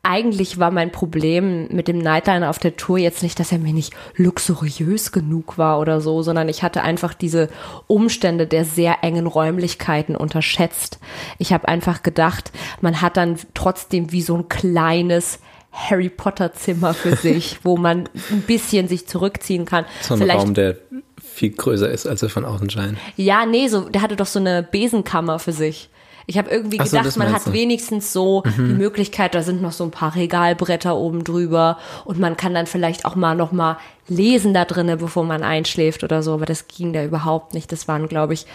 [0.04, 3.72] eigentlich war mein Problem mit dem Nightliner auf der Tour jetzt nicht, dass er mir
[3.72, 7.48] nicht luxuriös genug war oder so, sondern ich hatte einfach diese
[7.86, 10.98] Umstände der sehr engen Räumlichkeiten unterschätzt.
[11.38, 15.38] Ich habe einfach gedacht, man hat dann trotzdem wie so ein kleines
[15.70, 19.84] Harry Potter Zimmer für sich, wo man ein bisschen sich zurückziehen kann.
[20.00, 20.78] So ein Raum, der
[21.22, 22.98] viel größer ist, als er von außen scheint.
[23.16, 25.88] Ja, nee, so, der hatte doch so eine Besenkammer für sich.
[26.26, 27.52] Ich habe irgendwie so, gedacht, man hat du.
[27.52, 32.36] wenigstens so die Möglichkeit, da sind noch so ein paar Regalbretter oben drüber und man
[32.36, 36.34] kann dann vielleicht auch mal noch mal lesen da drinnen, bevor man einschläft oder so,
[36.34, 37.72] aber das ging da überhaupt nicht.
[37.72, 38.46] Das waren, glaube ich,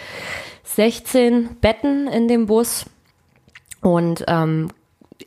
[0.64, 2.86] 16 Betten in dem Bus
[3.82, 4.70] und ähm,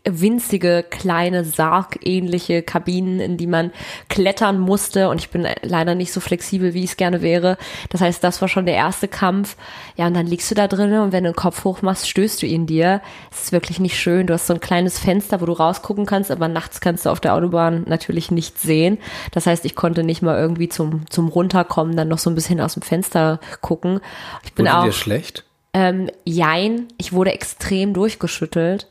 [0.04, 3.70] winzige, kleine, sargähnliche Kabinen, in die man
[4.08, 5.08] klettern musste.
[5.08, 7.58] Und ich bin leider nicht so flexibel, wie ich es gerne wäre.
[7.90, 9.56] Das heißt, das war schon der erste Kampf.
[9.96, 12.42] Ja, und dann liegst du da drinnen und wenn du den Kopf hoch machst, stößt
[12.42, 13.02] du ihn dir.
[13.30, 14.26] Es ist wirklich nicht schön.
[14.26, 17.20] Du hast so ein kleines Fenster, wo du rausgucken kannst, aber nachts kannst du auf
[17.20, 18.98] der Autobahn natürlich nicht sehen.
[19.32, 22.60] Das heißt, ich konnte nicht mal irgendwie zum, zum Runterkommen dann noch so ein bisschen
[22.60, 24.00] aus dem Fenster gucken.
[24.44, 25.44] Ich bin Wurde auch dir schlecht?
[25.72, 28.88] ähm, jein, ich wurde extrem durchgeschüttelt.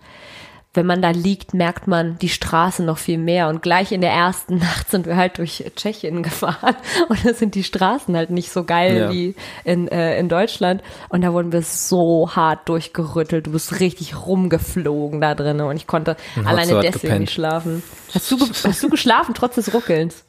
[0.73, 3.47] Wenn man da liegt, merkt man die Straße noch viel mehr.
[3.47, 6.75] Und gleich in der ersten Nacht sind wir halt durch Tschechien gefahren.
[7.09, 9.11] Und da sind die Straßen halt nicht so geil Ja.
[9.11, 10.83] wie in, äh, in Deutschland.
[11.09, 13.47] Und da wurden wir so hart durchgerüttelt.
[13.47, 15.59] Du bist richtig rumgeflogen da drin.
[15.61, 17.19] Und ich konnte alleine deswegen gepennt.
[17.21, 17.81] nicht schlafen.
[18.13, 20.23] Hast du, hast du geschlafen, trotz des Ruckelns?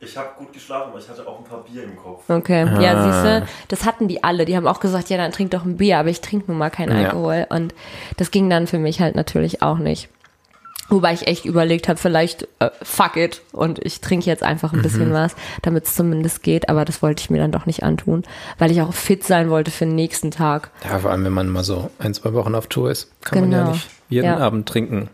[0.00, 2.22] Ich habe gut geschlafen, aber ich hatte auch ein paar Bier im Kopf.
[2.28, 3.02] Okay, ja, Ah.
[3.42, 4.44] siehste, das hatten die alle.
[4.44, 6.70] Die haben auch gesagt, ja, dann trink doch ein Bier, aber ich trinke nun mal
[6.70, 7.06] keinen Ja.
[7.08, 7.46] Alkohol.
[7.50, 7.74] Und
[8.16, 10.08] das ging dann für mich halt natürlich auch nicht.
[10.90, 14.78] Wobei ich echt überlegt habe, vielleicht äh, fuck it und ich trinke jetzt einfach ein
[14.78, 14.82] Mhm.
[14.82, 16.68] bisschen was, damit es zumindest geht.
[16.70, 18.22] Aber das wollte ich mir dann doch nicht antun,
[18.58, 20.70] weil ich auch fit sein wollte für den nächsten Tag.
[20.88, 23.50] Ja, vor allem, wenn man mal so ein, zwei Wochen auf Tour ist, kann man
[23.50, 23.64] Genau.
[23.66, 24.38] ja nicht jeden Ja.
[24.38, 25.10] Abend trinken.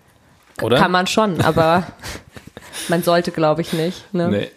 [0.63, 0.77] Oder?
[0.79, 1.85] Kann man schon, aber
[2.89, 4.13] man sollte, glaube ich, nicht.
[4.15, 4.29] Ne?
[4.29, 4.51] Nee.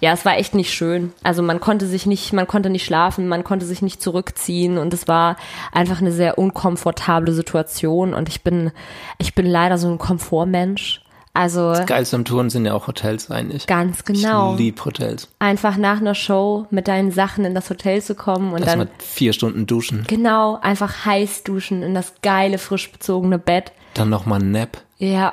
[0.00, 1.12] Ja, es war echt nicht schön.
[1.22, 4.94] Also man konnte sich nicht, man konnte nicht schlafen, man konnte sich nicht zurückziehen und
[4.94, 5.36] es war
[5.72, 8.70] einfach eine sehr unkomfortable Situation und ich bin,
[9.18, 11.02] ich bin leider so ein Komfortmensch.
[11.34, 13.66] Also Geilste am Touren sind ja auch Hotels eigentlich.
[13.68, 14.54] ganz genau.
[14.54, 15.28] Ich lieb Hotels.
[15.38, 18.78] Einfach nach einer Show mit deinen Sachen in das Hotel zu kommen und Lass dann
[18.80, 20.04] mal vier Stunden duschen.
[20.08, 23.70] genau einfach heiß duschen in das geile frisch bezogene Bett.
[23.94, 24.78] Dann nochmal ein Nap.
[24.96, 25.32] Ja,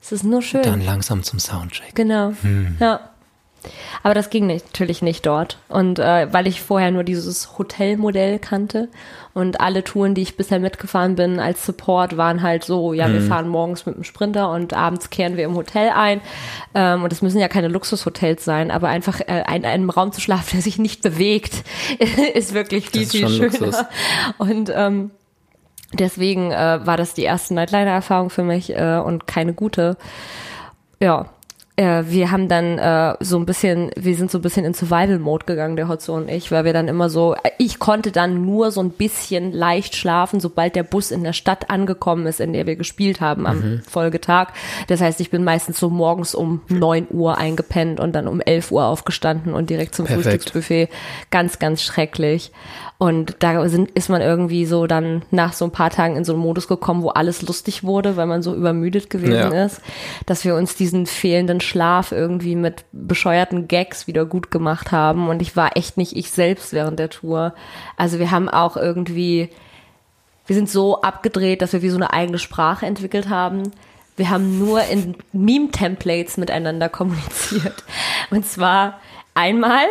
[0.00, 0.62] es ist nur schön.
[0.62, 1.94] Dann langsam zum Soundcheck.
[1.94, 2.32] Genau.
[2.40, 2.76] Hm.
[2.80, 3.00] Ja.
[4.02, 5.58] Aber das ging nicht, natürlich nicht dort.
[5.68, 8.88] Und äh, weil ich vorher nur dieses Hotelmodell kannte
[9.32, 13.14] und alle Touren, die ich bisher mitgefahren bin als Support, waren halt so, ja, Hm.
[13.14, 16.20] wir fahren morgens mit dem Sprinter und abends kehren wir im Hotel ein.
[16.74, 20.20] Ähm, und es müssen ja keine Luxushotels sein, aber einfach äh, in einem Raum zu
[20.20, 21.64] schlafen, der sich nicht bewegt,
[22.34, 23.44] ist wirklich viel, viel schöner.
[23.48, 23.84] Luxus.
[24.38, 25.10] Und ähm,
[25.92, 29.96] deswegen äh, war das die erste Nightliner-Erfahrung für mich äh, und keine gute.
[31.00, 31.26] Ja,
[31.76, 35.44] äh, wir haben dann äh, so ein bisschen, wir sind so ein bisschen in Survival-Mode
[35.44, 38.80] gegangen, der Hotzo und ich, weil wir dann immer so, ich konnte dann nur so
[38.80, 42.76] ein bisschen leicht schlafen, sobald der Bus in der Stadt angekommen ist, in der wir
[42.76, 44.52] gespielt haben am Folgetag.
[44.86, 48.70] Das heißt, ich bin meistens so morgens um 9 Uhr eingepennt und dann um 11
[48.70, 50.24] Uhr aufgestanden und direkt zum Perfekt.
[50.26, 50.88] Frühstücksbuffet.
[51.30, 52.52] Ganz, ganz schrecklich.
[52.96, 56.32] Und da sind, ist man irgendwie so dann nach so ein paar Tagen in so
[56.32, 59.64] einen Modus gekommen, wo alles lustig wurde, weil man so übermüdet gewesen Ja.
[59.64, 59.80] ist,
[60.26, 65.28] dass wir uns diesen fehlenden Schlaf irgendwie mit bescheuerten Gags wieder gut gemacht haben.
[65.28, 67.54] Und ich war echt nicht ich selbst während der Tour.
[67.96, 69.50] Also wir haben auch irgendwie,
[70.46, 73.72] wir sind so abgedreht, dass wir wie so eine eigene Sprache entwickelt haben.
[74.16, 77.82] Wir haben nur in Meme-Templates miteinander kommuniziert.
[78.30, 79.00] Und zwar
[79.34, 79.84] einmal,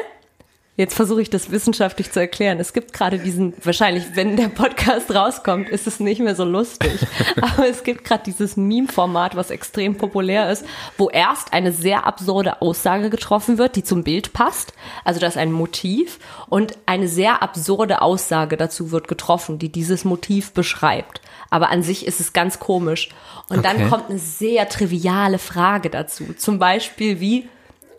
[0.76, 2.60] jetzt versuche ich das wissenschaftlich zu erklären.
[2.60, 6.92] Es gibt gerade diesen, wahrscheinlich, wenn der Podcast rauskommt, ist es nicht mehr so lustig.
[7.42, 10.66] Aber es gibt gerade dieses Meme-Format, was extrem populär ist,
[10.98, 14.74] wo erst eine sehr absurde Aussage getroffen wird, die zum Bild passt.
[15.04, 16.18] Also das ist ein Motiv
[16.50, 21.22] und eine sehr absurde Aussage dazu wird getroffen, die dieses Motiv beschreibt.
[21.52, 23.10] Aber an sich ist es ganz komisch.
[23.50, 23.90] Und dann Okay.
[23.90, 26.34] kommt eine sehr triviale Frage dazu.
[26.34, 27.48] Zum Beispiel wie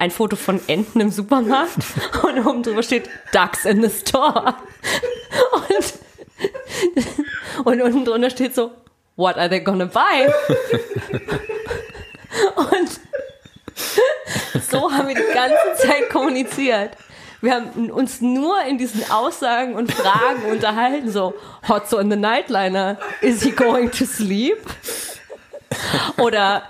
[0.05, 1.79] ein Foto von Enten im Supermarkt
[2.23, 4.55] und oben drüber steht Ducks in the Store.
[5.53, 5.95] Und,
[7.65, 8.71] und unten drunter steht so
[9.17, 10.31] what are they gonna buy?
[12.57, 13.01] Und
[14.71, 16.97] so haben wir die ganze Zeit kommuniziert.
[17.41, 21.35] Wir haben uns nur in diesen Aussagen und Fragen unterhalten, so,
[21.67, 24.59] Hotzo in the Nightliner, is he going to sleep?
[26.19, 26.63] Oder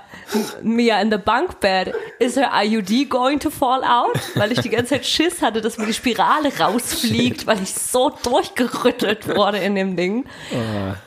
[0.62, 4.18] Mia in the bunk bed, is her IUD going to fall out?
[4.34, 8.10] Weil ich die ganze Zeit Schiss hatte, dass mir die Spirale rausfliegt, weil ich so
[8.22, 10.24] durchgerüttelt wurde in dem Ding.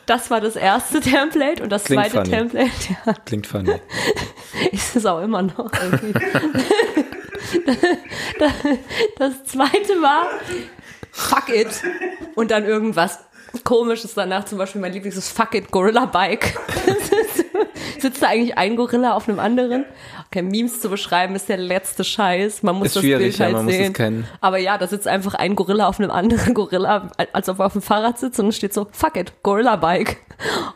[0.06, 2.30] Das war das erste Template und das Klingt zweite funny.
[2.30, 2.72] Template,
[3.06, 3.72] ja, Klingt funny.
[4.72, 6.14] ist es auch immer noch irgendwie.
[9.18, 10.26] das zweite war
[11.12, 11.68] Fuck it
[12.36, 13.20] und dann irgendwas
[13.64, 16.58] komisches danach, zum Beispiel mein Lieblings ist Fuck it Gorilla Bike.
[18.00, 19.86] Sitzt da eigentlich ein Gorilla auf einem anderen?
[20.28, 22.64] Okay, Memes zu beschreiben ist der letzte Scheiß.
[22.64, 24.28] Man muss Ist das Bild ja, halt es sehen.
[24.42, 27.74] Aber ja, da sitzt einfach ein Gorilla auf einem anderen Gorilla, als ob er auf
[27.74, 30.18] dem Fahrrad sitzt und es steht so, fuck it, Gorilla Bike.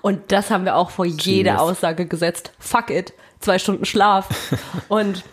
[0.01, 1.59] Und das haben wir auch vor jede.
[1.59, 2.53] Aussage gesetzt.
[2.59, 4.27] Fuck it, zwei Stunden Schlaf.
[4.87, 5.23] Und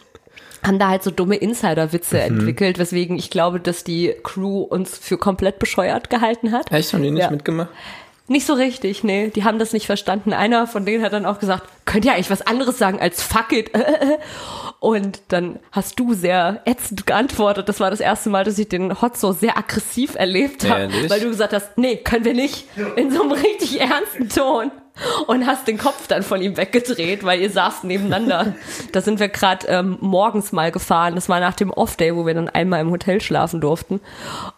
[0.69, 2.39] haben da halt so dumme Insider-Witze Mhm.
[2.39, 6.71] entwickelt, weswegen ich glaube, dass die Crew uns für komplett bescheuert gehalten hat.
[6.71, 6.93] Echt?
[6.93, 7.31] Haben die nicht Ja.
[7.31, 7.71] mitgemacht?
[8.31, 9.31] Nicht so richtig, nee.
[9.35, 10.35] Die haben das nicht verstanden.
[10.35, 13.53] Einer von denen hat dann auch gesagt, könnt ihr eigentlich was anderes sagen als fuck
[13.53, 13.71] it?
[14.81, 17.69] Und dann hast du sehr ätzend geantwortet.
[17.69, 20.91] Das war das erste Mal, dass ich den Hot so sehr aggressiv erlebt habe.
[21.09, 22.67] Weil du gesagt hast, nee, können wir nicht.
[22.97, 24.71] In so einem richtig ernsten Ton.
[25.27, 28.55] Und hast den Kopf dann von ihm weggedreht, weil ihr saßt nebeneinander.
[28.93, 31.15] Da sind wir gerade ähm, morgens mal gefahren.
[31.15, 34.01] Das war nach dem Off-Day, wo wir dann einmal im Hotel schlafen durften.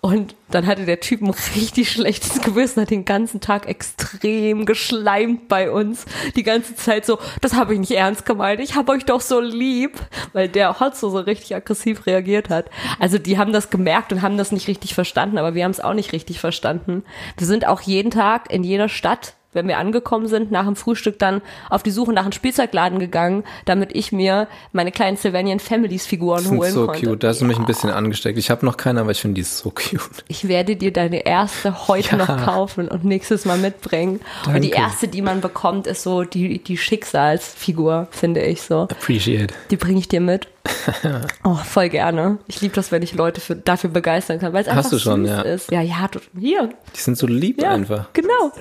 [0.00, 5.48] Und dann hatte der Typ ein richtig schlechtes Gewissen, hat den ganzen Tag extrem geschleimt
[5.48, 6.06] bei uns.
[6.36, 9.40] Die ganze Zeit so, das habe ich nicht ernst gemeint, ich habe euch doch so
[9.40, 9.98] lieb,
[10.32, 12.66] weil der Hotzo so richtig aggressiv reagiert hat.
[12.98, 15.80] Also die haben das gemerkt und haben das nicht richtig verstanden, aber wir haben es
[15.80, 17.04] auch nicht richtig verstanden.
[17.36, 21.18] Wir sind auch jeden Tag in jeder Stadt wenn wir angekommen sind, nach dem Frühstück
[21.18, 26.06] dann auf die Suche nach einem Spielzeugladen gegangen, damit ich mir meine kleinen Sylvanian Families
[26.06, 27.06] Figuren holen so konnte.
[27.06, 27.22] cute.
[27.24, 28.38] Da hast du mich ein bisschen angesteckt.
[28.38, 30.00] Ich habe noch keine, aber ich finde die so cute.
[30.28, 32.16] Ich werde dir deine erste heute Ja.
[32.16, 34.20] noch kaufen und nächstes Mal mitbringen.
[34.46, 34.76] Und die Danke.
[34.86, 38.82] erste, die man bekommt, ist so die, die Schicksalsfigur, finde ich so.
[38.82, 39.54] Appreciate.
[39.70, 40.48] Die bringe ich dir mit.
[41.44, 42.38] Oh, voll gerne.
[42.46, 44.98] Ich liebe das, wenn ich Leute für, dafür begeistern kann, weil es einfach Hast du
[44.98, 45.40] schon, süß ja.
[45.42, 45.70] ist.
[45.70, 46.70] Ja, ja, du- hier.
[46.94, 48.12] Die sind so lieb Ja, einfach.
[48.12, 48.52] genau.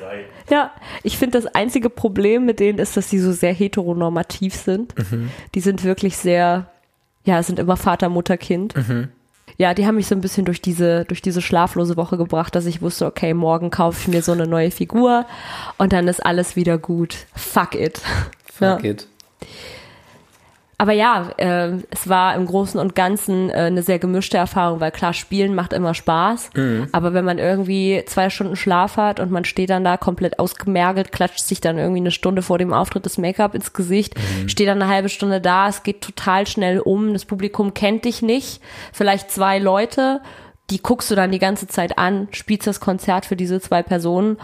[0.50, 0.72] Ja,
[1.04, 4.98] ich finde, das einzige Problem mit denen ist, dass sie so sehr heteronormativ sind.
[5.12, 5.30] Mhm.
[5.56, 6.68] Die sind wirklich sehr,
[7.26, 8.76] ja, sind immer Vater, Mutter, Kind.
[8.76, 9.10] Mhm.
[9.58, 12.66] Ja, die haben mich so ein bisschen durch diese, durch diese schlaflose Woche gebracht, dass
[12.66, 15.26] ich wusste, okay, morgen kaufe ich mir so eine neue Figur
[15.78, 17.18] und dann ist alles wieder gut.
[17.36, 18.00] Fuck it.
[18.60, 18.76] Ja.
[18.76, 19.08] Fuck it.
[20.82, 24.92] Aber ja, äh, es war im Großen und Ganzen äh, eine sehr gemischte Erfahrung, weil
[24.92, 26.52] klar, Spielen macht immer Spaß.
[26.94, 31.12] Aber wenn man irgendwie zwei Stunden Schlaf hat und man steht dann da komplett ausgemergelt,
[31.12, 34.16] klatscht sich dann irgendwie eine Stunde vor dem Auftritt das Make-up ins Gesicht,
[34.48, 38.22] steht dann eine halbe Stunde da, es geht total schnell um, das Publikum kennt dich
[38.22, 38.62] nicht,
[38.94, 40.22] vielleicht zwei Leute,
[40.70, 44.38] die guckst du dann die ganze Zeit an, spielst das Konzert für diese zwei Personen.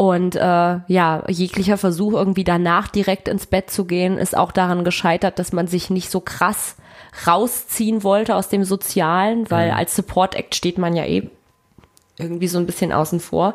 [0.00, 4.82] Und äh, ja, jeglicher Versuch, irgendwie danach direkt ins Bett zu gehen, ist auch daran
[4.82, 6.76] gescheitert, dass man sich nicht so krass
[7.26, 11.28] rausziehen wollte aus dem Sozialen, weil als Support-Act steht man ja eh
[12.18, 13.52] irgendwie so ein bisschen außen vor.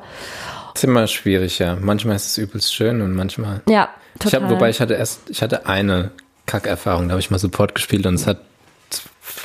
[0.75, 1.77] ist immer schwierig, ja.
[1.81, 3.61] Manchmal ist es übelst schön und manchmal.
[3.67, 4.43] Ja, Ich total.
[4.43, 6.11] hab, wobei ich hatte erst, ich hatte eine
[6.45, 8.41] Kackerfahrung, da habe ich mal Support gespielt und es hat,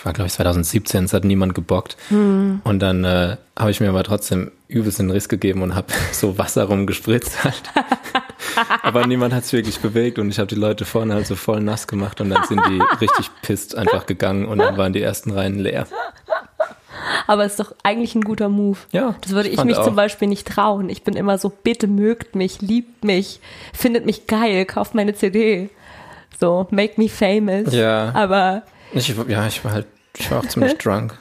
[0.03, 1.97] war glaube ich 2017, es hat niemand gebockt.
[2.09, 2.61] Hm.
[2.65, 6.39] Und dann äh, habe ich mir aber trotzdem übelst den Riss gegeben und habe so
[6.39, 7.63] Wasser rumgespritzt halt.
[8.83, 11.61] aber niemand hat es wirklich bewegt und ich habe die Leute vorne halt so voll
[11.61, 15.31] nass gemacht und dann sind die richtig pisst einfach gegangen und dann waren die ersten
[15.31, 15.87] Reihen leer.
[17.27, 18.79] Aber ist doch eigentlich ein guter Move.
[18.93, 19.85] Ja, Das würde ich ich, mich auch.
[19.85, 20.89] zum Beispiel nicht trauen.
[20.89, 23.41] Ich bin immer so, bitte mögt mich, liebt mich,
[23.73, 25.71] findet mich geil, kauft meine CD.
[26.41, 27.73] So, make me famous.
[27.73, 28.13] Ja.
[28.15, 28.63] Aber
[28.93, 31.17] Ich, ja, ich war halt, ich war auch ziemlich drunk.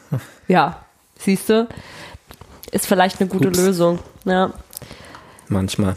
[0.48, 0.84] ja,
[1.18, 1.68] siehst du,
[2.72, 3.58] ist vielleicht eine gute Ups.
[3.58, 4.00] Lösung.
[4.26, 4.52] Ja,
[5.48, 5.96] Manchmal.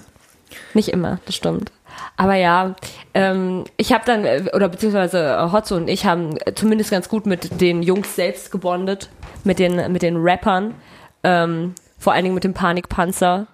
[0.75, 1.73] nicht immer, das stimmt.
[2.17, 2.75] Aber ja,
[3.15, 7.09] ähm, ich habe dann, äh, oder beziehungsweise äh, Hotzo und ich haben äh, zumindest ganz
[7.09, 9.11] gut mit den Jungs selbst gebondet,
[9.45, 10.75] mit den, mit den Rappern,
[11.25, 13.47] ähm, vor allen Dingen mit dem Panikpanzer.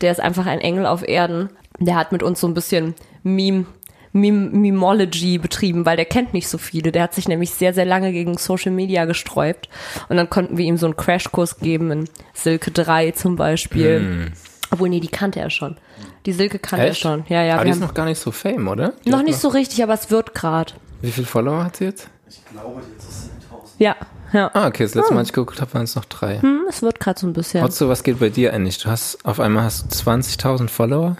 [0.00, 1.50] Der ist einfach ein Engel auf Erden.
[1.78, 3.66] Der hat mit uns so ein bisschen Meme,
[4.12, 6.92] Meme Memology betrieben, weil der kennt nicht so viele.
[6.92, 9.68] Der hat sich nämlich sehr, sehr lange gegen Social Media gesträubt.
[10.08, 14.32] Und dann konnten wir ihm so einen Crashkurs geben in Silke 3 zum Beispiel.
[14.70, 15.76] Obwohl, nee, die kannte er schon.
[16.24, 17.00] Die Silke kannte er Echt?
[17.00, 17.24] schon.
[17.28, 17.56] Ja, ja.
[17.56, 18.94] aber die ist noch gar nicht so fame, oder?
[19.04, 20.74] Die noch nicht so richtig, aber es wird grad.
[21.02, 22.08] Wie viele Follower hat sie jetzt?
[22.28, 23.80] Ich glaube, jetzt ist es 1000.
[23.80, 23.96] Ja,
[24.32, 24.50] ja.
[24.54, 26.40] Ah, okay, das letzte Mal, als ich geguckt habe, waren es noch drei.
[26.40, 27.62] Hm, es wird grad so ein bisschen.
[27.62, 28.78] Otto, was geht bei dir eigentlich?
[28.78, 31.16] Du hast auf einmal hast du 20.000 Follower?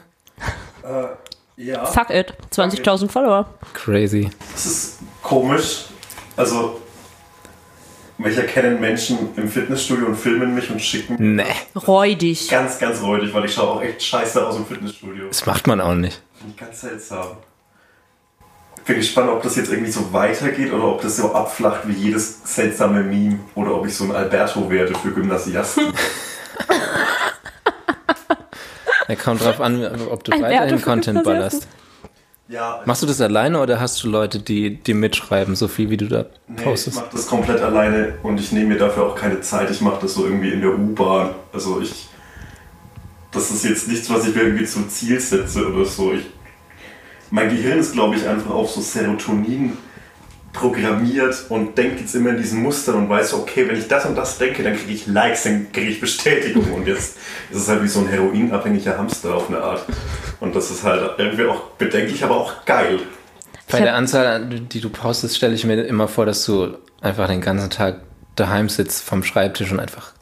[1.57, 1.85] Ja.
[1.85, 2.33] Fuck it.
[2.53, 3.47] 20.000 Follower.
[3.75, 4.31] Crazy.
[4.53, 5.85] Das ist komisch.
[6.37, 6.81] Also,
[8.19, 11.45] welcher kennen Menschen im Fitnessstudio und filmen mich und schicken Nee,
[11.87, 12.49] Räudig.
[12.49, 15.29] ganz, ganz räudig, weil ich schaue auch echt scheiße aus im Fitnessstudio.
[15.29, 16.23] das macht man auch nicht.
[16.39, 17.37] Finde ich ganz seltsam.
[18.85, 22.41] Bin gespannt, ob das jetzt irgendwie so weitergeht oder ob das so abflacht wie jedes
[22.45, 25.93] seltsame Meme oder ob ich so ein Alberto werde für Gymnasiasten.
[29.13, 31.69] Er kommt drauf an, ob du Ein weiterhin Content ballerst.
[32.49, 35.99] ja, Machst du das alleine oder hast du Leute, die, die mitschreiben, so viel wie
[35.99, 36.97] du da nee, ich postest?
[36.97, 39.71] mache das komplett alleine und ich nehme mir dafür auch keine Zeit.
[39.71, 41.35] Ich mache das so irgendwie in der U-Bahn.
[41.53, 42.09] Also ich.
[43.33, 46.15] Das ist jetzt nichts, was ich mir irgendwie zum Ziel setze oder so.
[46.15, 46.25] Ich,
[47.31, 49.77] mein Gehirn ist, glaube ich, einfach auf so Serotonin
[50.53, 54.05] programmiert und denkt jetzt immer in diesen Mustern und weiß, so, okay, wenn ich das
[54.05, 56.71] und das denke, dann kriege ich Likes, dann kriege ich Bestätigung.
[56.73, 57.17] Und jetzt
[57.51, 59.85] ist es halt wie so ein heroinabhängiger Hamster auf eine Art.
[60.41, 62.99] Und das ist halt irgendwie auch bedenklich, aber auch geil.
[63.71, 67.41] Bei der Anzahl, die du postest, stelle ich mir immer vor, dass du einfach den
[67.41, 68.01] ganzen Tag
[68.37, 70.13] daheim sitzt vom Schreibtisch und einfach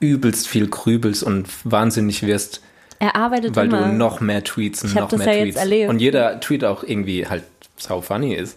[0.00, 2.62] übelst viel grübelst und wahnsinnig wirst,
[2.98, 3.82] Er arbeitet weil immer.
[3.88, 5.56] du noch mehr Tweets und noch das mehr ja jetzt Tweets.
[5.60, 5.90] erlebt.
[5.90, 7.44] Und jeder Tweet auch irgendwie halt
[7.76, 8.56] sau funny ist.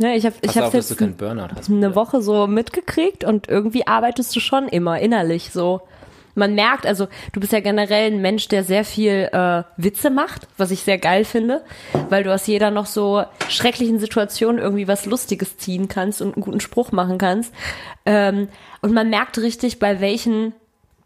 [0.00, 1.68] Ja, ich habe ich auf, dass jetzt Burnout hast.
[1.68, 5.82] eine Woche so mitgekriegt und irgendwie arbeitest du schon immer innerlich so.
[6.34, 10.48] Man merkt, also du bist ja generell ein Mensch, der sehr viel äh, Witze macht,
[10.56, 11.62] was ich sehr geil finde,
[12.08, 16.44] weil du aus jeder noch so schrecklichen Situation irgendwie was Lustiges ziehen kannst und einen
[16.44, 17.52] guten Spruch machen kannst.
[18.06, 18.48] Ähm,
[18.80, 20.54] und man merkt richtig, bei welchen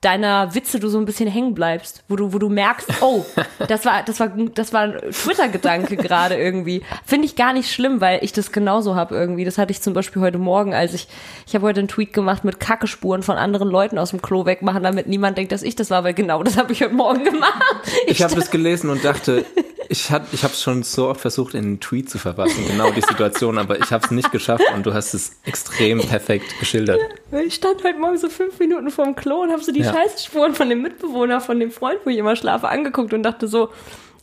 [0.04, 3.24] deiner Witze du so ein bisschen hängen bleibst, wo du, wo du merkst, oh,
[3.68, 6.82] das war, das war, das war ein Twitter-Gedanke gerade irgendwie.
[7.04, 9.44] Finde ich gar nicht schlimm, weil ich das genauso habe irgendwie.
[9.44, 11.08] Das hatte ich zum Beispiel heute Morgen, als ich,
[11.46, 14.82] ich habe heute einen Tweet gemacht mit Kackespuren von anderen Leuten aus dem Klo wegmachen,
[14.82, 17.62] damit niemand denkt, dass ich das war, weil genau das habe ich heute Morgen gemacht.
[18.06, 19.44] Ich habe das gelesen und dachte,
[19.88, 22.90] ich, hat, ich habe es schon so oft versucht, in einen Tweet zu verfassen, genau
[22.90, 27.00] die Situation, aber ich habe es nicht geschafft und du hast es extrem perfekt geschildert.
[27.46, 29.92] Ich stand heute Morgen so fünf Minuten vorm Klo und habe so die Ja.
[29.92, 33.70] Scheißspuren von dem Mitbewohner, von dem Freund, wo ich immer schlafe, angeguckt und dachte so,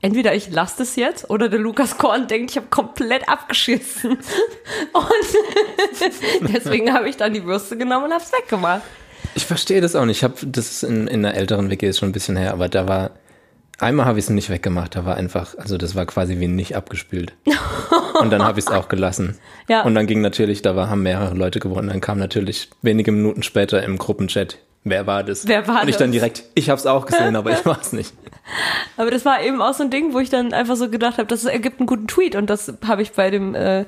[0.02, 4.12] entweder ich lasse das jetzt oder der Lukas Korn denkt, ich habe komplett abgeschissen.
[4.93, 8.82] Und deswegen habe ich dann die Würste genommen und habe es weggemacht.
[9.36, 10.17] Ich verstehe das auch nicht.
[10.17, 12.67] Ich habe das ist in, in einer älteren WG ist schon ein bisschen her, aber
[12.67, 13.12] da war
[13.82, 14.96] einmal habe ich es nicht weggemacht.
[14.96, 17.34] Da war einfach, also das war quasi wie nicht abgespült.
[18.20, 19.38] Und dann habe ich es auch gelassen.
[19.67, 19.84] Ja.
[19.84, 21.88] Und dann ging natürlich, da war, haben mehrere Leute gewonnen.
[21.88, 25.48] Dann kam natürlich wenige Minuten später im Gruppenchat, wer war das?
[25.48, 26.00] Wer war Und ich das?
[26.00, 28.13] dann direkt, ich habe es auch gesehen, aber ich war es nicht.
[28.98, 31.28] Aber das war eben auch so ein Ding, wo ich dann einfach so gedacht habe,
[31.28, 33.86] das ergibt einen guten Tweet und das habe ich bei dem äh,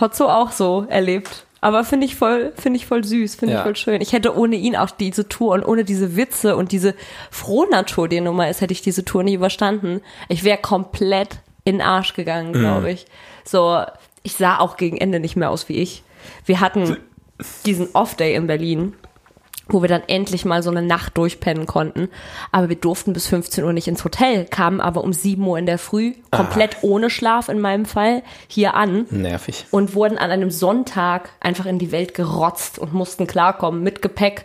[0.00, 1.44] Hotzo auch so erlebt.
[1.62, 3.62] Aber finde ich voll, finde ich voll süß, finde ich Ja.
[3.64, 4.00] voll schön.
[4.00, 6.94] Ich hätte ohne ihn auch diese Tour und ohne diese Witze und diese
[7.30, 10.00] Frohnatur, die Nummer ist, hätte ich diese Tour nie überstanden.
[10.28, 13.06] Ich wäre komplett in den Arsch gegangen, glaube ich.
[13.44, 13.82] So,
[14.22, 16.02] ich sah auch gegen Ende nicht mehr aus wie ich.
[16.46, 16.96] Wir hatten
[17.66, 18.94] diesen Off-Day in Berlin
[19.72, 22.08] wo wir dann endlich mal so eine Nacht durchpennen konnten.
[22.52, 25.66] Aber wir durften bis 15 Uhr nicht ins Hotel, kamen aber um 7 Uhr in
[25.66, 29.66] der Früh, komplett ohne Schlaf in meinem Fall, hier an Nervig.
[29.70, 34.44] und wurden an einem Sonntag einfach in die Welt gerotzt und mussten klarkommen mit Gepäck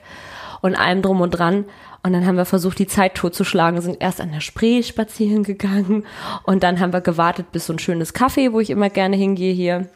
[0.62, 1.66] und allem drum und dran.
[2.04, 6.06] Und dann haben wir versucht, die Zeit totzuschlagen, sind erst an der Spree spazieren gegangen
[6.44, 9.54] und dann haben wir gewartet, bis so ein schönes Café, wo ich immer gerne hingehe
[9.54, 9.90] hier,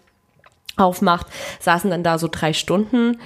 [0.80, 1.28] aufmacht,
[1.60, 3.20] saßen dann da so drei Stunden,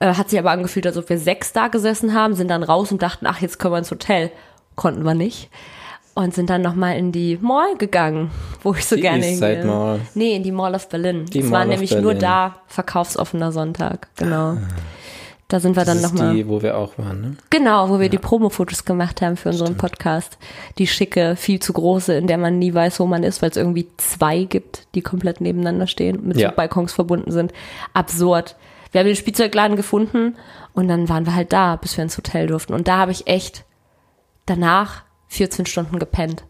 [0.00, 2.92] äh, hat sich aber angefühlt, als ob wir sechs da gesessen haben, sind dann raus
[2.92, 4.30] und dachten, ach, jetzt können wir ins Hotel.
[4.76, 5.50] Konnten wir nicht.
[6.14, 8.30] Und sind dann nochmal in die Mall gegangen,
[8.64, 9.64] wo ich so Die gerne hingehe.
[9.64, 10.00] Mall.
[10.14, 11.26] Nee, in die Mall of Berlin.
[11.26, 12.20] Die Es Mall war nämlich nur Berlin.
[12.20, 14.56] da verkaufsoffener Sonntag, genau.
[15.50, 16.34] Da sind wir Das dann nochmal.
[16.34, 17.36] die, wo wir auch waren, ne?
[17.48, 20.36] Genau, wo wir die Promo-Fotos gemacht haben für unseren Podcast.
[20.76, 23.56] Die schicke, viel zu große, in der man nie weiß, wo man ist, weil es
[23.56, 26.50] irgendwie zwei gibt, die komplett nebeneinander stehen, mit Ja.
[26.50, 27.52] Balkons verbunden sind.
[27.94, 28.56] Absurd.
[28.92, 30.36] Wir haben den Spielzeugladen gefunden
[30.74, 32.74] und dann waren wir halt da, bis wir ins Hotel durften.
[32.74, 33.64] Und da habe ich echt
[34.46, 36.44] danach 14 Stunden gepennt.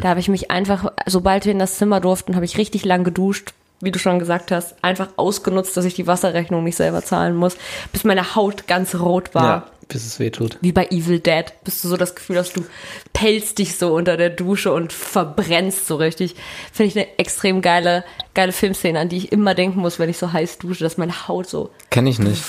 [0.00, 3.04] Da habe ich mich einfach, sobald wir in das Zimmer durften, habe ich richtig lang
[3.04, 7.36] geduscht, wie du schon gesagt hast, einfach ausgenutzt, dass ich die Wasserrechnung nicht selber zahlen
[7.36, 7.56] muss,
[7.92, 10.56] bis meine Haut ganz rot war Ja, bis es weh tut.
[10.60, 12.64] wie bei Evil Dead, bist du so das Gefühl hast, du
[13.12, 16.34] pelzt dich so unter der Dusche und verbrennst so richtig.
[16.72, 18.04] Finde ich eine extrem geile,
[18.34, 21.28] geile Filmszene, an die ich immer denken muss, wenn ich so heiß dusche, dass meine
[21.28, 22.42] Haut so Kenn ich nicht.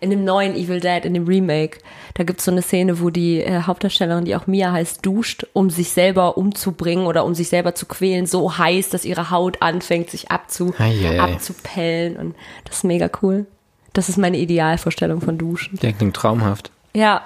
[0.00, 1.78] In dem neuen Evil Dead, in dem Remake,
[2.14, 5.70] da gibt's so eine Szene, wo die äh, Hauptdarstellerin, die auch Mia heißt, duscht, um
[5.70, 10.10] sich selber umzubringen oder um sich selber zu quälen, so heiß, dass ihre Haut anfängt,
[10.10, 11.20] sich abzu, Eieiei.
[11.20, 13.46] abzupellen und das ist mega cool.
[13.92, 15.78] Das ist meine Idealvorstellung von Duschen.
[15.80, 16.70] Der klingt traumhaft.
[16.94, 17.22] Ja.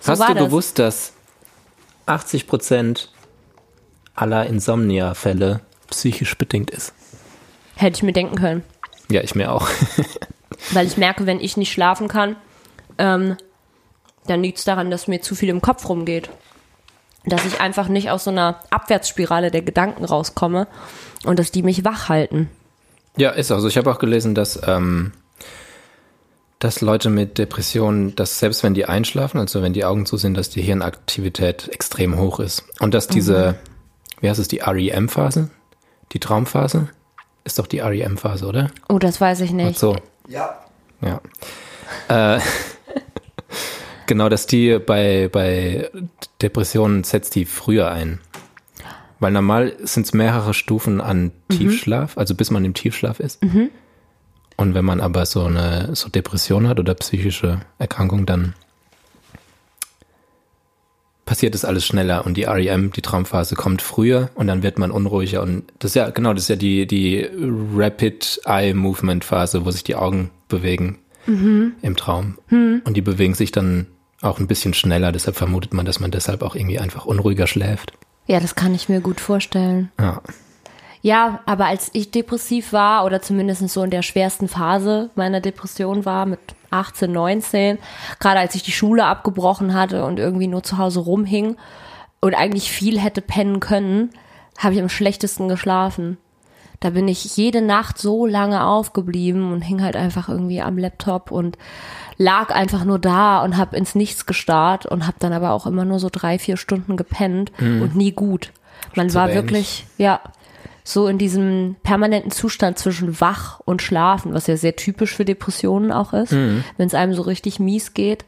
[0.00, 0.44] So Hast du das.
[0.44, 1.12] gewusst, dass
[2.06, 3.10] 80 Prozent
[4.14, 6.92] aller Insomnia-Fälle psychisch bedingt ist.
[7.74, 8.62] Hätte ich mir denken können.
[9.10, 9.68] Ja, ich mir auch.
[10.72, 12.36] Weil ich merke, wenn ich nicht schlafen kann,
[12.98, 13.36] ähm,
[14.26, 16.30] dann liegt es daran, dass mir zu viel im Kopf rumgeht.
[17.24, 20.68] Dass ich einfach nicht aus so einer Abwärtsspirale der Gedanken rauskomme
[21.24, 22.48] und dass die mich wach halten.
[23.16, 23.68] Ja, ist auch so.
[23.68, 25.12] Ich habe auch gelesen, dass, ähm,
[26.58, 30.36] dass Leute mit Depressionen, dass selbst wenn die einschlafen, also wenn die Augen zu sind,
[30.36, 32.64] dass die Hirnaktivität extrem hoch ist.
[32.80, 33.56] Und dass diese,
[34.20, 35.50] wie heißt es, die REM-Phase?
[36.12, 36.88] Die Traumphase?
[37.44, 38.70] Ist doch die REM-Phase, oder?
[38.88, 39.78] Oh, das weiß ich Und nicht.
[39.78, 39.96] so.
[40.28, 40.60] Ja.
[41.00, 41.20] Ja.
[42.08, 42.40] Äh,
[44.06, 45.90] genau, dass die bei, bei
[46.42, 48.20] Depressionen setzt die früher ein.
[49.18, 53.42] Weil normal sind es mehrere Stufen an Tiefschlaf, also bis man im Tiefschlaf ist.
[54.56, 58.54] Und wenn man aber so eine so Depression hat oder psychische Erkrankung, dann
[61.26, 64.90] passiert das alles schneller und die REM, die Traumphase, kommt früher und dann wird man
[64.90, 67.28] unruhiger und das ist ja, genau, das ist ja die, die
[67.74, 70.98] Rapid Eye Movement Phase, wo sich die Augen bewegen
[71.28, 72.38] im Traum.
[72.84, 73.86] Und die bewegen sich dann
[74.22, 77.92] auch ein bisschen schneller, deshalb vermutet man, dass man deshalb auch irgendwie einfach unruhiger schläft.
[78.28, 79.90] Ja, das kann ich mir gut vorstellen.
[79.98, 80.22] Ja.
[81.06, 86.04] Ja, aber als ich depressiv war oder zumindest so in der schwersten Phase meiner Depression
[86.04, 86.40] war mit
[86.72, 87.78] 18, 19,
[88.18, 91.56] gerade als ich die Schule abgebrochen hatte und irgendwie nur zu Hause rumhing
[92.18, 94.10] und eigentlich viel hätte pennen können,
[94.58, 96.18] habe ich am schlechtesten geschlafen.
[96.80, 101.30] Da bin ich jede Nacht so lange aufgeblieben und hing halt einfach irgendwie am Laptop
[101.30, 101.56] und
[102.16, 105.84] lag einfach nur da und habe ins Nichts gestarrt und habe dann aber auch immer
[105.84, 108.52] nur so drei, vier Stunden gepennt und nie gut.
[108.96, 110.20] Man war wirklich, ja,
[110.88, 115.90] so in diesem permanenten Zustand zwischen wach und schlafen, was ja sehr typisch für Depressionen
[115.90, 118.24] auch ist, wenn es einem so richtig mies geht.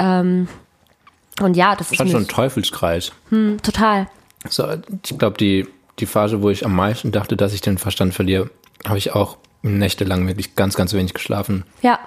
[0.00, 0.48] Ähm,
[1.40, 3.12] und ja, das ist Schon schon ein Teufelskreis.
[3.28, 4.08] hm, total.
[4.48, 4.66] So,
[5.06, 5.68] ich glaube, die,
[6.00, 8.50] die Phase, wo ich am meisten dachte, dass ich den Verstand verliere,
[8.84, 11.64] habe ich auch nächtelang wirklich ganz, ganz wenig geschlafen.
[11.80, 12.00] Ja,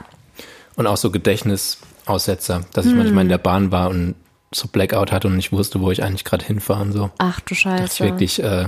[0.75, 4.15] Und auch so Gedächtnisaussetzer, dass ich manchmal in der Bahn war und
[4.53, 7.09] so Blackout hatte und nicht wusste, wo ich eigentlich gerade hinfahre und so.
[7.19, 8.03] ach du Das ist Scheiße.
[8.03, 8.67] wirklich, äh,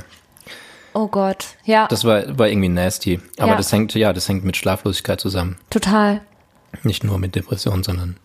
[0.98, 3.20] Oh Gott, ja, das war, war irgendwie nasty.
[3.38, 3.58] Aber Ja.
[3.58, 5.58] das hängt, ja, das hängt mit Schlaflosigkeit zusammen.
[5.70, 6.22] total.
[6.84, 8.16] Nicht nur mit Depression, sondern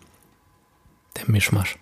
[1.17, 1.77] der Mischmasch.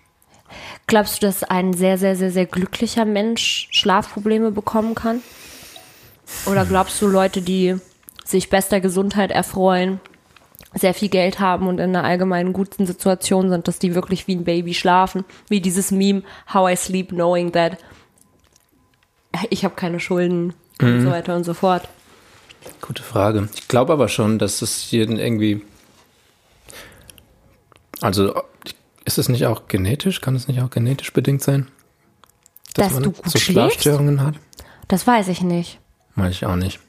[0.88, 5.22] Glaubst du, dass ein sehr, sehr, sehr, sehr glücklicher Mensch Schlafprobleme bekommen kann?
[6.46, 7.76] Oder glaubst du, Leute, die
[8.24, 10.00] sich bester Gesundheit erfreuen,
[10.74, 14.36] sehr viel Geld haben und in einer allgemeinen guten Situation sind, dass die wirklich wie
[14.36, 15.24] ein Baby schlafen?
[15.48, 16.22] Wie dieses Meme,
[16.52, 17.78] How I Sleep Knowing That
[19.50, 20.54] ich habe keine Schulden
[20.86, 21.88] und so weiter und so fort.
[22.80, 23.48] Gute Frage.
[23.54, 25.62] Ich glaube aber schon, dass es jeden irgendwie.
[28.00, 28.34] Also,
[29.04, 30.20] ist es nicht auch genetisch?
[30.20, 31.68] Kann es nicht auch genetisch bedingt sein?
[32.74, 33.38] Dass du gut so?
[33.38, 34.34] Schlafstörungen hat?
[34.88, 35.78] Das weiß ich nicht.
[36.14, 36.80] Meine ich auch nicht.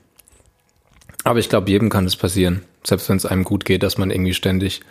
[1.24, 2.64] Aber ich glaube, jedem kann es passieren.
[2.84, 4.82] Selbst wenn es einem gut geht, dass man irgendwie ständig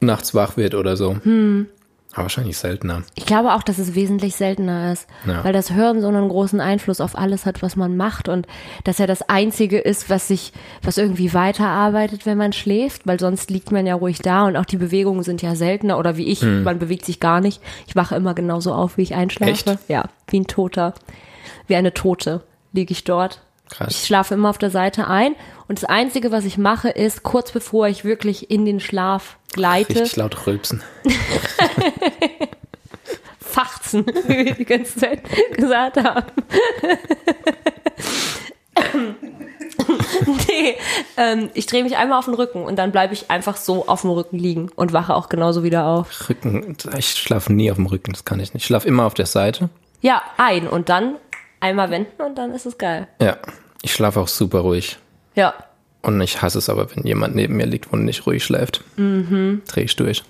[0.00, 1.16] nachts wach wird oder so.
[1.22, 1.68] Hm.
[2.14, 3.02] Aber wahrscheinlich seltener.
[3.16, 5.42] Ich glaube auch, dass es wesentlich seltener ist, Ja.
[5.44, 8.46] weil das Hören so einen großen Einfluss auf alles hat, was man macht und
[8.84, 10.52] dass er das einzige ist, was sich,
[10.82, 14.64] was irgendwie weiterarbeitet, wenn man schläft, weil sonst liegt man ja ruhig da und auch
[14.64, 17.60] die Bewegungen sind ja seltener oder wie ich, man bewegt sich gar nicht.
[17.86, 19.50] Ich wache immer genauso auf, wie ich einschlafe.
[19.50, 19.78] Echt?
[19.88, 20.94] Ja, wie ein Toter,
[21.66, 22.42] wie eine Tote
[22.72, 23.40] liege ich dort.
[23.70, 23.88] Krass.
[23.90, 25.34] Ich schlafe immer auf der Seite ein
[25.68, 30.00] und das einzige, was ich mache, ist kurz bevor ich wirklich in den Schlaf gleite,
[30.00, 30.82] Richtig laut rülpsen.
[33.40, 35.22] Fachzen, wie wir die ganze Zeit
[35.56, 36.26] gesagt haben.
[40.48, 40.76] nee,
[41.16, 44.00] ähm, ich drehe mich einmal auf den Rücken und dann bleibe ich einfach so auf
[44.02, 46.28] dem Rücken liegen und wache auch genauso wieder auf.
[46.28, 46.76] Rücken.
[46.98, 48.64] Ich schlafe nie auf dem Rücken, das kann ich nicht.
[48.64, 49.70] Ich schlafe immer auf der Seite.
[50.00, 51.16] Ja, ein und dann
[51.60, 53.06] einmal wenden und dann ist es geil.
[53.20, 53.38] Ja.
[53.82, 54.98] Ich schlafe auch super ruhig.
[55.34, 55.54] Ja,
[56.02, 58.82] Und ich hasse es aber, wenn jemand neben mir liegt und nicht ruhig schläft.
[58.96, 59.62] Mhm.
[59.66, 60.22] Dreh ich durch.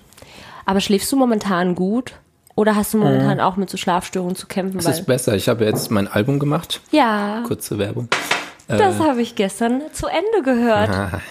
[0.65, 2.13] aber schläfst du momentan gut?
[2.55, 4.79] Oder hast du momentan auch mit so Schlafstörungen zu kämpfen?
[4.79, 5.35] Es Weil, ist besser.
[5.35, 6.79] Ich habe jetzt mein Album gemacht.
[6.91, 8.07] ja, Kurze Werbung.
[8.69, 10.89] das habe ich gestern zu Ende gehört.
[10.89, 11.21] Ah,